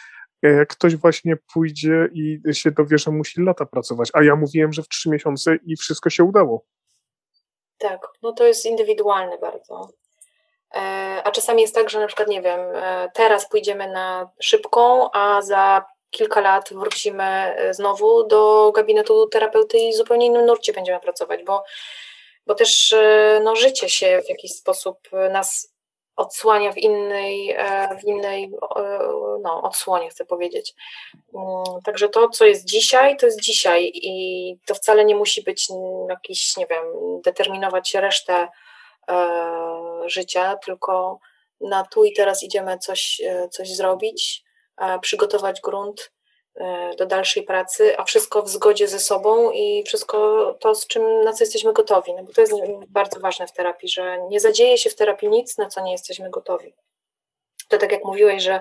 jak 0.42 0.68
ktoś 0.68 0.96
właśnie 0.96 1.36
pójdzie 1.54 2.08
i 2.12 2.40
się 2.52 2.70
dowie, 2.70 2.98
że 2.98 3.10
musi 3.10 3.42
lata 3.42 3.66
pracować, 3.66 4.10
a 4.12 4.22
ja 4.22 4.36
mówiłem, 4.36 4.72
że 4.72 4.82
w 4.82 4.88
trzy 4.88 5.10
miesiące 5.10 5.56
i 5.66 5.76
wszystko 5.76 6.10
się 6.10 6.24
udało. 6.24 6.64
Tak, 7.78 8.08
no 8.22 8.32
to 8.32 8.44
jest 8.46 8.66
indywidualne 8.66 9.38
bardzo. 9.38 9.88
E, 10.74 10.78
a 11.24 11.30
czasami 11.30 11.62
jest 11.62 11.74
tak, 11.74 11.90
że 11.90 12.00
na 12.00 12.06
przykład, 12.06 12.28
nie 12.28 12.42
wiem, 12.42 12.60
e, 12.74 13.10
teraz 13.14 13.48
pójdziemy 13.48 13.92
na 13.92 14.30
szybką, 14.40 15.10
a 15.12 15.42
za 15.42 15.84
kilka 16.12 16.40
lat 16.40 16.68
wrócimy 16.72 17.24
e, 17.24 17.74
znowu 17.74 18.26
do 18.26 18.72
gabinetu 18.72 19.26
terapeuty 19.26 19.78
i 19.78 19.92
zupełnie 19.92 20.26
innym 20.26 20.46
nurcie 20.46 20.72
będziemy 20.72 21.00
pracować, 21.00 21.44
bo, 21.44 21.64
bo 22.46 22.54
też 22.54 22.94
no, 23.42 23.56
życie 23.56 23.88
się 23.88 24.22
w 24.26 24.28
jakiś 24.28 24.52
sposób 24.52 24.98
nas 25.30 25.72
odsłania 26.16 26.72
w 26.72 26.78
innej, 26.78 27.50
e, 27.50 27.96
w 28.00 28.04
innej 28.04 28.44
e, 28.44 28.48
no, 29.42 29.62
odsłonie, 29.62 30.10
chcę 30.10 30.24
powiedzieć. 30.24 30.74
Mm, 31.34 31.82
także 31.84 32.08
to, 32.08 32.28
co 32.28 32.44
jest 32.44 32.64
dzisiaj, 32.64 33.16
to 33.16 33.26
jest 33.26 33.40
dzisiaj 33.40 33.90
i 33.94 34.56
to 34.66 34.74
wcale 34.74 35.04
nie 35.04 35.16
musi 35.16 35.42
być 35.42 35.68
jakiś, 36.08 36.56
nie 36.56 36.66
wiem, 36.66 36.84
determinować 37.24 37.94
resztę 37.94 38.48
e, 39.08 39.28
życia, 40.06 40.56
tylko 40.56 41.18
na 41.60 41.84
tu 41.84 42.04
i 42.04 42.12
teraz 42.12 42.42
idziemy 42.42 42.78
coś, 42.78 43.20
coś 43.50 43.76
zrobić, 43.76 44.44
przygotować 45.02 45.60
grunt 45.60 46.12
E, 46.54 46.94
do 46.96 47.06
dalszej 47.06 47.42
pracy, 47.42 47.98
a 47.98 48.04
wszystko 48.04 48.42
w 48.42 48.48
zgodzie 48.48 48.88
ze 48.88 48.98
sobą 48.98 49.50
i 49.50 49.82
wszystko 49.86 50.54
to, 50.60 50.74
z 50.74 50.86
czym, 50.86 51.24
na 51.24 51.32
co 51.32 51.44
jesteśmy 51.44 51.72
gotowi. 51.72 52.14
No 52.14 52.22
bo 52.22 52.32
to 52.32 52.40
jest 52.40 52.54
bardzo 52.88 53.20
ważne 53.20 53.46
w 53.46 53.52
terapii, 53.52 53.88
że 53.88 54.18
nie 54.28 54.40
zadzieje 54.40 54.78
się 54.78 54.90
w 54.90 54.94
terapii 54.94 55.28
nic, 55.28 55.58
na 55.58 55.68
co 55.68 55.80
nie 55.80 55.92
jesteśmy 55.92 56.30
gotowi. 56.30 56.74
To 57.68 57.78
tak 57.78 57.92
jak 57.92 58.04
mówiłeś, 58.04 58.42
że 58.42 58.60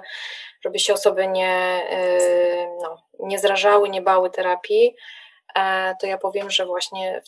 żeby 0.64 0.80
się 0.80 0.94
osoby 0.94 1.28
nie, 1.28 1.84
e, 1.90 2.78
no, 2.82 2.98
nie 3.20 3.40
zrażały, 3.40 3.90
nie 3.90 4.02
bały 4.02 4.30
terapii, 4.30 4.96
e, 5.56 5.96
to 6.02 6.08
ja 6.08 6.18
powiem, 6.18 6.52
że 6.52 6.66
właśnie 6.66 7.22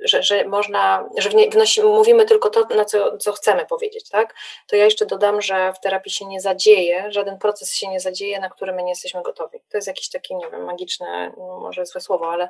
że, 0.00 0.22
że 0.22 0.44
można, 0.44 1.08
że 1.18 1.30
wnosimy, 1.50 1.88
mówimy 1.88 2.24
tylko 2.24 2.50
to, 2.50 2.66
na 2.76 2.84
co, 2.84 3.18
co 3.18 3.32
chcemy 3.32 3.66
powiedzieć, 3.66 4.08
tak? 4.08 4.34
To 4.66 4.76
ja 4.76 4.84
jeszcze 4.84 5.06
dodam, 5.06 5.42
że 5.42 5.72
w 5.72 5.80
terapii 5.80 6.12
się 6.12 6.26
nie 6.26 6.40
zadzieje, 6.40 7.12
żaden 7.12 7.38
proces 7.38 7.74
się 7.74 7.88
nie 7.88 8.00
zadzieje, 8.00 8.40
na 8.40 8.50
który 8.50 8.72
my 8.72 8.82
nie 8.82 8.90
jesteśmy 8.90 9.22
gotowi. 9.22 9.60
To 9.70 9.78
jest 9.78 9.88
jakieś 9.88 10.10
takie, 10.10 10.34
nie 10.34 10.50
wiem, 10.50 10.64
magiczne, 10.64 11.32
może 11.36 11.86
złe 11.86 12.00
słowo, 12.00 12.32
ale 12.32 12.48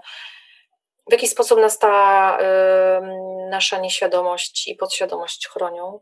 w 1.09 1.13
jaki 1.13 1.29
sposób 1.29 1.61
nas 1.61 1.79
ta 1.79 2.39
y, 2.41 3.49
nasza 3.51 3.79
nieświadomość 3.79 4.69
i 4.69 4.75
podświadomość 4.75 5.49
chronią, 5.49 6.01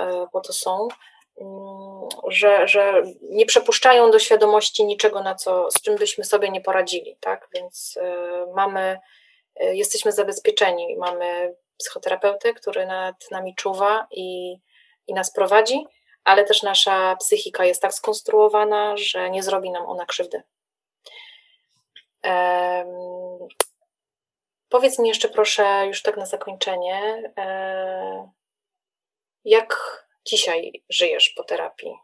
y, 0.00 0.04
bo 0.32 0.40
to 0.40 0.52
są, 0.52 0.88
y, 1.38 1.44
że, 2.28 2.68
że 2.68 3.02
nie 3.22 3.46
przepuszczają 3.46 4.10
do 4.10 4.18
świadomości 4.18 4.84
niczego, 4.84 5.22
na 5.22 5.34
co, 5.34 5.70
z 5.70 5.82
czym 5.82 5.96
byśmy 5.96 6.24
sobie 6.24 6.50
nie 6.50 6.60
poradzili, 6.60 7.16
tak? 7.20 7.48
Więc 7.54 7.96
y, 7.96 8.00
mamy 8.54 8.98
jesteśmy 9.60 10.12
zabezpieczeni. 10.12 10.96
Mamy 10.96 11.54
psychoterapeutę, 11.78 12.54
który 12.54 12.86
nad 12.86 13.30
nami 13.30 13.54
czuwa 13.54 14.06
i, 14.10 14.58
i 15.06 15.14
nas 15.14 15.32
prowadzi, 15.32 15.86
ale 16.24 16.44
też 16.44 16.62
nasza 16.62 17.16
psychika 17.16 17.64
jest 17.64 17.82
tak 17.82 17.94
skonstruowana, 17.94 18.96
że 18.96 19.30
nie 19.30 19.42
zrobi 19.42 19.70
nam 19.70 19.86
ona 19.86 20.06
krzywdy. 20.06 20.42
Um, 22.24 23.48
powiedz 24.68 24.98
mi 24.98 25.08
jeszcze 25.08 25.28
proszę, 25.28 25.86
już 25.86 26.02
tak 26.02 26.16
na 26.16 26.26
zakończenie, 26.26 27.32
um, 27.36 28.30
jak 29.44 29.76
dzisiaj 30.26 30.72
żyjesz 30.88 31.30
po 31.36 31.44
terapii? 31.44 31.94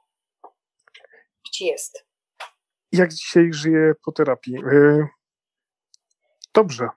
Gdzie 1.49 1.67
jest? 1.67 2.07
Jak 2.93 3.13
dzisiaj 3.13 3.53
żyję 3.53 3.93
po 4.05 4.13
terapii? 4.13 4.57
E, 4.57 5.07
dobrze 6.55 6.89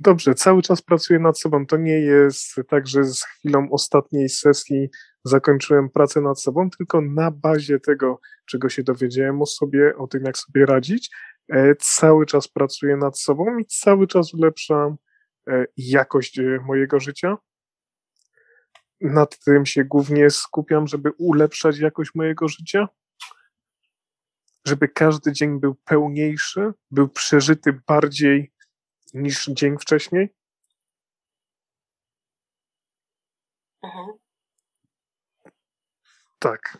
dobrze, 0.00 0.34
cały 0.34 0.62
czas 0.62 0.82
pracuję 0.82 1.18
nad 1.18 1.38
sobą. 1.38 1.66
To 1.66 1.76
nie 1.76 2.00
jest 2.00 2.54
tak, 2.68 2.86
że 2.86 3.04
z 3.04 3.24
chwilą 3.24 3.70
ostatniej 3.70 4.28
sesji 4.28 4.88
zakończyłem 5.24 5.90
pracę 5.90 6.20
nad 6.20 6.40
sobą, 6.40 6.70
tylko 6.78 7.00
na 7.00 7.30
bazie 7.30 7.80
tego, 7.80 8.20
czego 8.46 8.68
się 8.68 8.82
dowiedziałem 8.82 9.42
o 9.42 9.46
sobie, 9.46 9.96
o 9.96 10.06
tym, 10.06 10.24
jak 10.24 10.38
sobie 10.38 10.66
radzić, 10.66 11.10
e, 11.52 11.74
cały 11.80 12.26
czas 12.26 12.48
pracuję 12.48 12.96
nad 12.96 13.18
sobą 13.18 13.58
i 13.58 13.64
cały 13.64 14.06
czas 14.06 14.34
ulepszam 14.34 14.96
e, 15.48 15.66
jakość 15.76 16.38
e, 16.38 16.42
mojego 16.66 17.00
życia. 17.00 17.36
Nad 19.00 19.38
tym 19.44 19.66
się 19.66 19.84
głównie 19.84 20.30
skupiam, 20.30 20.86
żeby 20.86 21.10
ulepszać 21.18 21.78
jakość 21.78 22.14
mojego 22.14 22.48
życia, 22.48 22.88
żeby 24.66 24.88
każdy 24.88 25.32
dzień 25.32 25.60
był 25.60 25.74
pełniejszy, 25.74 26.72
był 26.90 27.08
przeżyty 27.08 27.80
bardziej 27.86 28.52
niż 29.14 29.46
dzień 29.46 29.78
wcześniej. 29.78 30.34
Mhm. 33.82 34.18
Tak. 36.38 36.78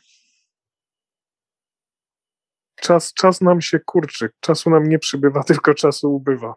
Czas, 2.81 3.13
czas 3.15 3.41
nam 3.41 3.61
się 3.61 3.79
kurczy, 3.81 4.31
czasu 4.41 4.71
nam 4.71 4.89
nie 4.89 4.99
przybywa, 4.99 5.43
tylko 5.49 5.75
czasu 5.75 6.15
ubywa. 6.15 6.55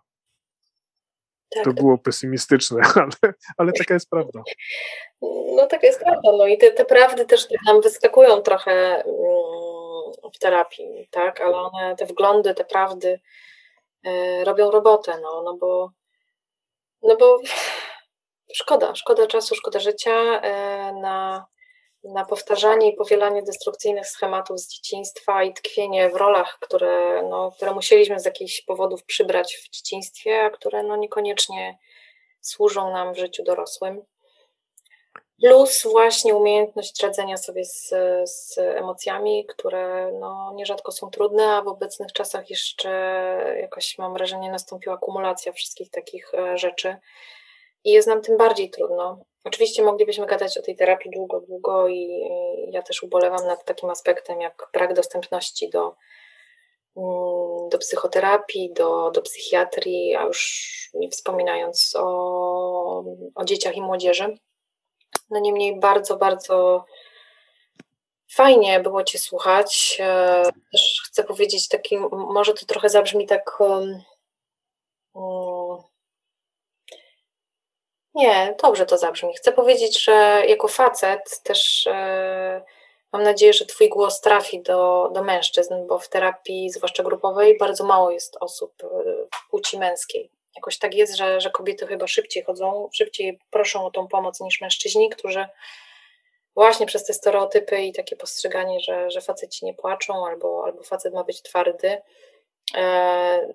Tak, 1.50 1.64
To 1.64 1.74
było 1.74 1.98
pesymistyczne, 1.98 2.82
ale, 2.96 3.34
ale 3.58 3.72
taka 3.72 3.94
jest 3.94 4.10
prawda. 4.10 4.44
No 5.56 5.68
tak 5.68 5.84
jest 5.84 6.00
prawda. 6.00 6.32
No 6.38 6.48
i 6.48 6.58
te, 6.58 6.72
te 6.72 6.86
prawdy 6.86 7.26
też 7.26 7.48
nam 7.66 7.82
wyskakują 7.82 8.42
trochę 8.42 8.72
mm, 8.72 10.32
w 10.34 10.40
terapii, 10.40 11.08
tak? 11.12 11.42
Ale 11.42 11.56
one, 11.58 11.96
te 11.96 12.06
wglądy, 12.06 12.54
te 12.54 12.66
prawdy 12.66 13.20
robią 14.44 14.72
robotę, 14.72 15.20
no, 15.22 15.42
no 15.42 15.58
bo 15.58 15.92
no 17.04 17.18
bo 17.18 17.40
szkoda, 18.60 18.96
szkoda 18.96 19.28
czasu, 19.28 19.56
szkoda 19.56 19.80
życia 19.80 20.12
y, 20.12 21.02
na, 21.02 21.46
na 22.04 22.26
powtarzanie 22.26 22.90
i 22.90 22.96
powielanie 22.96 23.44
destrukcyjnych 23.44 24.08
schematów 24.08 24.60
z 24.60 24.68
dzieciństwa 24.68 25.44
i 25.44 25.54
tkwienie 25.54 26.10
w 26.10 26.16
rolach, 26.16 26.58
które, 26.62 27.24
no, 27.30 27.52
które 27.52 27.74
musieliśmy 27.74 28.20
z 28.20 28.26
jakichś 28.26 28.62
powodów 28.62 29.04
przybrać 29.04 29.56
w 29.56 29.70
dzieciństwie, 29.70 30.42
a 30.42 30.50
które 30.50 30.84
no, 30.84 30.96
niekoniecznie 30.96 31.78
służą 32.42 32.94
nam 32.94 33.14
w 33.14 33.18
życiu 33.18 33.44
dorosłym. 33.44 34.02
Plus 35.42 35.84
właśnie 35.84 36.36
umiejętność 36.36 37.04
radzenia 37.04 37.38
sobie 37.38 37.66
z, 37.66 37.94
z 38.26 38.58
emocjami, 38.58 39.46
które 39.46 40.12
no, 40.20 40.54
nierzadko 40.56 40.92
są 40.92 41.10
trudne, 41.10 41.48
a 41.48 41.62
w 41.62 41.68
obecnych 41.68 42.14
czasach 42.14 42.50
jeszcze 42.50 42.90
jakoś 43.62 43.98
mam 43.98 44.14
wrażenie 44.14 44.52
nastąpiła 44.52 44.96
akumulacja 44.96 45.52
wszystkich 45.52 45.90
takich 45.90 46.34
e, 46.34 46.58
rzeczy 46.58 46.96
i 47.84 47.92
jest 47.92 48.08
nam 48.08 48.22
tym 48.22 48.38
bardziej 48.38 48.70
trudno. 48.70 49.26
Oczywiście 49.44 49.84
moglibyśmy 49.84 50.26
gadać 50.26 50.58
o 50.58 50.62
tej 50.62 50.76
terapii 50.76 51.12
długo, 51.12 51.40
długo 51.40 51.88
i 51.88 52.30
ja 52.68 52.82
też 52.82 53.04
ubolewam 53.04 53.48
nad 53.48 53.66
takim 53.66 53.90
aspektem 53.90 54.42
jak 54.42 54.70
brak 54.74 54.94
dostępności 54.94 55.70
do, 55.70 55.96
mm, 56.98 57.70
do 57.70 57.78
psychoterapii, 57.78 58.74
do, 58.74 59.12
do 59.12 59.22
psychiatrii, 59.22 60.16
a 60.16 60.24
już 60.24 60.72
nie 60.94 61.10
wspominając 61.10 61.96
o, 62.00 63.04
o 63.36 63.46
dzieciach 63.46 63.76
i 63.76 63.82
młodzieży. 63.82 64.38
No 65.32 65.40
niemniej 65.40 65.80
bardzo, 65.80 66.18
bardzo 66.18 66.86
fajnie 68.32 68.80
było 68.80 69.04
Cię 69.04 69.20
słuchać. 69.20 69.98
E, 70.00 70.44
też 70.72 71.04
chcę 71.08 71.24
powiedzieć 71.24 71.68
taki, 71.68 71.98
może 72.12 72.54
to 72.54 72.66
trochę 72.66 72.90
zabrzmi 72.90 73.28
tak. 73.28 73.60
Um, 73.60 74.02
nie, 78.16 78.56
dobrze 78.64 78.86
to 78.86 78.98
zabrzmi. 78.98 79.34
Chcę 79.34 79.52
powiedzieć, 79.52 80.04
że 80.04 80.44
jako 80.48 80.68
facet 80.68 81.42
też 81.44 81.88
e, 81.88 82.62
mam 83.12 83.24
nadzieję, 83.24 83.54
że 83.54 83.66
Twój 83.66 83.90
głos 83.90 84.22
trafi 84.22 84.62
do, 84.62 85.10
do 85.14 85.24
mężczyzn, 85.24 85.88
bo 85.88 86.00
w 86.00 86.10
terapii, 86.10 86.70
zwłaszcza 86.70 87.04
grupowej, 87.04 87.58
bardzo 87.58 87.84
mało 87.84 88.12
jest 88.12 88.38
osób 88.40 88.74
e, 88.84 88.88
płci 89.50 89.80
męskiej 89.80 90.41
jakoś 90.56 90.78
tak 90.78 90.94
jest, 90.94 91.16
że, 91.16 91.42
że 91.42 91.52
kobiety 91.52 91.88
chyba 91.88 92.08
szybciej 92.08 92.44
chodzą, 92.44 92.90
szybciej 92.94 93.40
proszą 93.50 93.86
o 93.86 93.92
tą 93.92 94.08
pomoc 94.08 94.42
niż 94.42 94.62
mężczyźni, 94.62 95.10
którzy 95.10 95.46
właśnie 96.56 96.86
przez 96.86 97.06
te 97.06 97.14
stereotypy 97.14 97.82
i 97.82 97.94
takie 97.94 98.16
postrzeganie, 98.16 98.80
że, 98.80 99.12
że 99.12 99.22
faceci 99.22 99.66
nie 99.66 99.74
płaczą 99.74 100.28
albo, 100.28 100.64
albo 100.66 100.84
facet 100.84 101.14
ma 101.14 101.24
być 101.24 101.42
twardy. 101.42 102.02
E, 102.76 103.54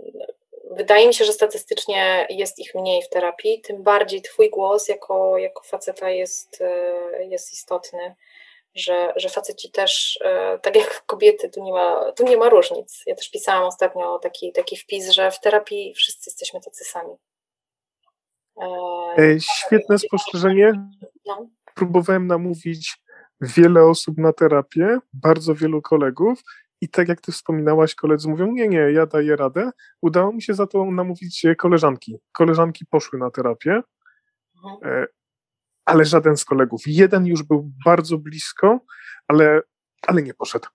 wydaje 0.71 1.07
mi 1.07 1.15
się, 1.15 1.25
że 1.25 1.33
statystycznie 1.33 2.27
jest 2.31 2.59
ich 2.59 2.75
mniej 2.75 3.03
w 3.03 3.09
terapii, 3.09 3.61
tym 3.61 3.83
bardziej 3.83 4.23
Twój 4.23 4.51
głos 4.51 4.89
jako, 4.89 5.39
jako 5.39 5.63
faceta 5.63 6.11
jest, 6.11 6.61
e, 6.61 7.25
jest 7.25 7.53
istotny 7.53 8.15
że, 8.77 9.13
że 9.17 9.29
faceci 9.29 9.71
też, 9.71 10.19
e, 10.25 10.59
tak 10.59 10.77
jak 10.77 11.07
kobiety, 11.07 11.51
tu 11.51 11.65
nie, 11.65 11.73
ma, 11.73 12.13
tu 12.13 12.25
nie 12.25 12.37
ma 12.37 12.49
różnic. 12.49 13.03
Ja 13.07 13.15
też 13.15 13.31
pisałam 13.31 13.65
ostatnio 13.65 14.19
taki, 14.19 14.53
taki 14.53 14.77
wpis, 14.77 15.11
że 15.11 15.31
w 15.31 15.41
terapii 15.41 15.95
wszyscy 15.95 16.31
jesteśmy 16.31 16.61
tacy 16.61 16.85
sami. 16.85 17.15
E, 19.19 19.41
świetne 19.41 19.99
spostrzeżenie. 19.99 20.73
No. 21.27 21.49
Próbowałem 21.75 22.27
namówić 22.27 22.97
wiele 23.41 23.85
osób 23.85 24.19
na 24.19 24.33
terapię, 24.33 24.99
bardzo 25.13 25.55
wielu 25.55 25.83
kolegów, 25.83 26.43
i 26.81 26.89
tak 26.89 27.09
jak 27.09 27.21
ty 27.21 27.33
wspominałaś, 27.33 27.95
koledzy 27.95 28.29
mówią, 28.29 28.47
nie, 28.47 28.69
nie, 28.69 28.79
ja 28.79 29.07
daję 29.07 29.37
radę. 29.37 29.71
Udało 30.03 30.33
mi 30.33 30.43
się 30.43 30.55
za 30.55 30.67
to 30.67 30.85
namówić 30.85 31.47
koleżanki. 31.59 32.19
Koleżanki 32.33 32.87
poszły 32.87 33.19
na 33.19 33.31
terapię. 33.31 33.81
Mhm. 34.65 35.07
Ale 35.87 36.05
żaden 36.05 36.37
z 36.37 36.45
kolegów. 36.45 36.83
Jeden 36.87 37.27
już 37.27 37.43
był 37.43 37.71
bardzo 37.85 38.19
blisko, 38.19 38.79
ale, 39.29 39.61
ale 40.07 40.23
nie 40.23 40.35
poszedł. 40.35 40.69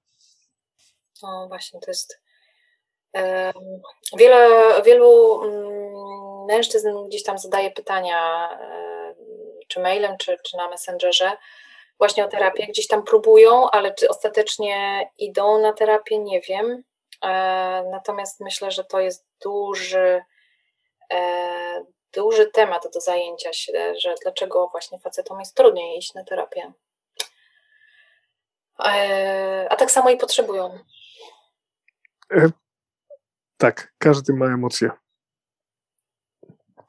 No 1.23 1.47
właśnie, 1.47 1.79
to 1.79 1.91
jest. 1.91 2.21
Wiele, 4.17 4.47
wielu 4.85 5.41
mm, 5.43 6.45
mężczyzn 6.47 6.89
gdzieś 7.07 7.23
tam 7.23 7.37
zadaje 7.37 7.71
pytania, 7.71 8.49
czy 9.67 9.79
mailem, 9.79 10.17
czy, 10.17 10.37
czy 10.43 10.57
na 10.57 10.69
Messengerze, 10.69 11.31
właśnie 11.97 12.25
o 12.25 12.27
terapię. 12.27 12.67
Gdzieś 12.67 12.87
tam 12.87 13.03
próbują, 13.03 13.69
ale 13.69 13.93
czy 13.93 14.09
ostatecznie 14.09 15.09
idą 15.17 15.61
na 15.61 15.73
terapię, 15.73 16.19
nie 16.19 16.41
wiem. 16.41 16.83
E, 17.23 17.29
natomiast 17.91 18.39
myślę, 18.39 18.71
że 18.71 18.83
to 18.83 18.99
jest 18.99 19.27
duży, 19.43 20.23
e, 21.13 21.83
duży 22.13 22.45
temat 22.45 22.87
do 22.93 23.01
zajęcia 23.01 23.53
się, 23.53 23.93
że 23.97 24.15
dlaczego 24.21 24.67
właśnie 24.67 24.99
facetom 24.99 25.39
jest 25.39 25.55
trudniej 25.55 25.97
iść 25.97 26.13
na 26.13 26.23
terapię. 26.23 26.73
E, 28.85 29.67
a 29.69 29.75
tak 29.75 29.91
samo 29.91 30.09
i 30.09 30.17
potrzebują. 30.17 30.79
E, 32.33 32.49
tak, 33.57 33.93
każdy 33.97 34.33
ma 34.33 34.45
emocje. 34.45 34.91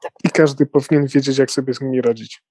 Tak. 0.01 0.11
I 0.23 0.29
każdy 0.29 0.65
powinien 0.65 1.07
wiedzieć, 1.07 1.37
jak 1.37 1.51
sobie 1.51 1.73
z 1.73 1.81
nimi 1.81 2.01
radzić. 2.01 2.43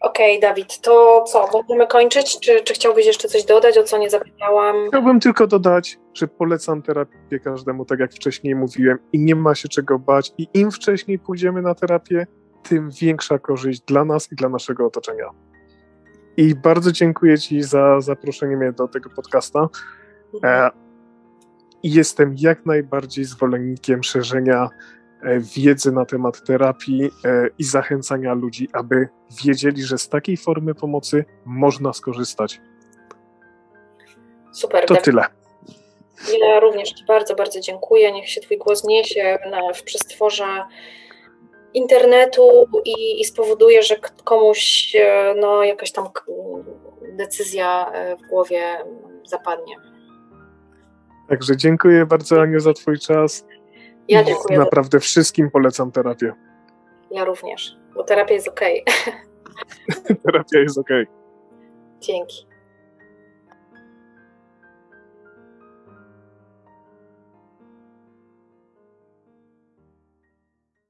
Okej, 0.00 0.38
okay, 0.38 0.48
Dawid, 0.48 0.80
to 0.80 1.22
co, 1.22 1.48
będziemy 1.52 1.86
kończyć? 1.86 2.40
Czy, 2.40 2.60
czy 2.60 2.74
chciałbyś 2.74 3.06
jeszcze 3.06 3.28
coś 3.28 3.44
dodać, 3.44 3.78
o 3.78 3.82
co 3.82 3.98
nie 3.98 4.10
zapytałam? 4.10 4.88
Chciałbym 4.88 5.20
tylko 5.20 5.46
dodać, 5.46 5.98
że 6.14 6.28
polecam 6.28 6.82
terapię 6.82 7.40
każdemu, 7.44 7.84
tak 7.84 8.00
jak 8.00 8.12
wcześniej 8.12 8.54
mówiłem, 8.54 8.98
i 9.12 9.18
nie 9.18 9.36
ma 9.36 9.54
się 9.54 9.68
czego 9.68 9.98
bać. 9.98 10.32
I 10.38 10.48
im 10.54 10.70
wcześniej 10.70 11.18
pójdziemy 11.18 11.62
na 11.62 11.74
terapię, 11.74 12.26
tym 12.62 12.90
większa 13.00 13.38
korzyść 13.38 13.80
dla 13.80 14.04
nas 14.04 14.32
i 14.32 14.36
dla 14.36 14.48
naszego 14.48 14.86
otoczenia. 14.86 15.26
I 16.36 16.54
bardzo 16.54 16.92
dziękuję 16.92 17.38
Ci 17.38 17.62
za 17.62 18.00
zaproszenie 18.00 18.56
mnie 18.56 18.72
do 18.72 18.88
tego 18.88 19.10
podcasta. 19.10 19.68
Mhm. 20.34 20.66
E, 20.66 20.70
jestem 21.82 22.34
jak 22.38 22.66
najbardziej 22.66 23.24
zwolennikiem 23.24 24.02
szerzenia 24.02 24.68
E, 25.22 25.40
wiedzy 25.40 25.92
na 25.92 26.04
temat 26.04 26.44
terapii 26.44 27.10
e, 27.24 27.48
i 27.58 27.64
zachęcania 27.64 28.34
ludzi, 28.34 28.68
aby 28.72 29.08
wiedzieli, 29.44 29.82
że 29.82 29.98
z 29.98 30.08
takiej 30.08 30.36
formy 30.36 30.74
pomocy 30.74 31.24
można 31.44 31.92
skorzystać. 31.92 32.60
Super. 34.52 34.86
To 34.86 34.96
tyle. 34.96 35.24
Ja 36.40 36.60
również 36.60 36.92
Ci 36.92 37.04
bardzo, 37.04 37.34
bardzo 37.34 37.60
dziękuję. 37.60 38.12
Niech 38.12 38.28
się 38.28 38.40
Twój 38.40 38.58
głos 38.58 38.84
niesie 38.84 39.38
na, 39.50 39.72
w 39.72 39.82
przestworze 39.82 40.44
internetu 41.74 42.66
i, 42.84 43.20
i 43.20 43.24
spowoduje, 43.24 43.82
że 43.82 43.96
komuś 44.24 44.92
e, 44.96 45.34
no, 45.40 45.64
jakaś 45.64 45.92
tam 45.92 46.08
decyzja 47.12 47.92
w 48.18 48.28
głowie 48.28 48.62
zapadnie. 49.24 49.76
Także 51.28 51.56
dziękuję 51.56 52.06
bardzo 52.06 52.40
Aniu 52.40 52.60
za 52.60 52.72
Twój 52.72 52.98
czas. 52.98 53.46
Ja 54.08 54.24
dziękuję. 54.24 54.58
Naprawdę 54.58 55.00
wszystkim 55.00 55.50
polecam 55.50 55.92
terapię. 55.92 56.32
Ja 57.10 57.24
również, 57.24 57.76
bo 57.94 58.04
terapia 58.04 58.34
jest 58.34 58.48
ok. 58.48 58.60
terapia 60.24 60.58
jest 60.58 60.78
ok. 60.78 60.88
Dzięki. 62.00 62.51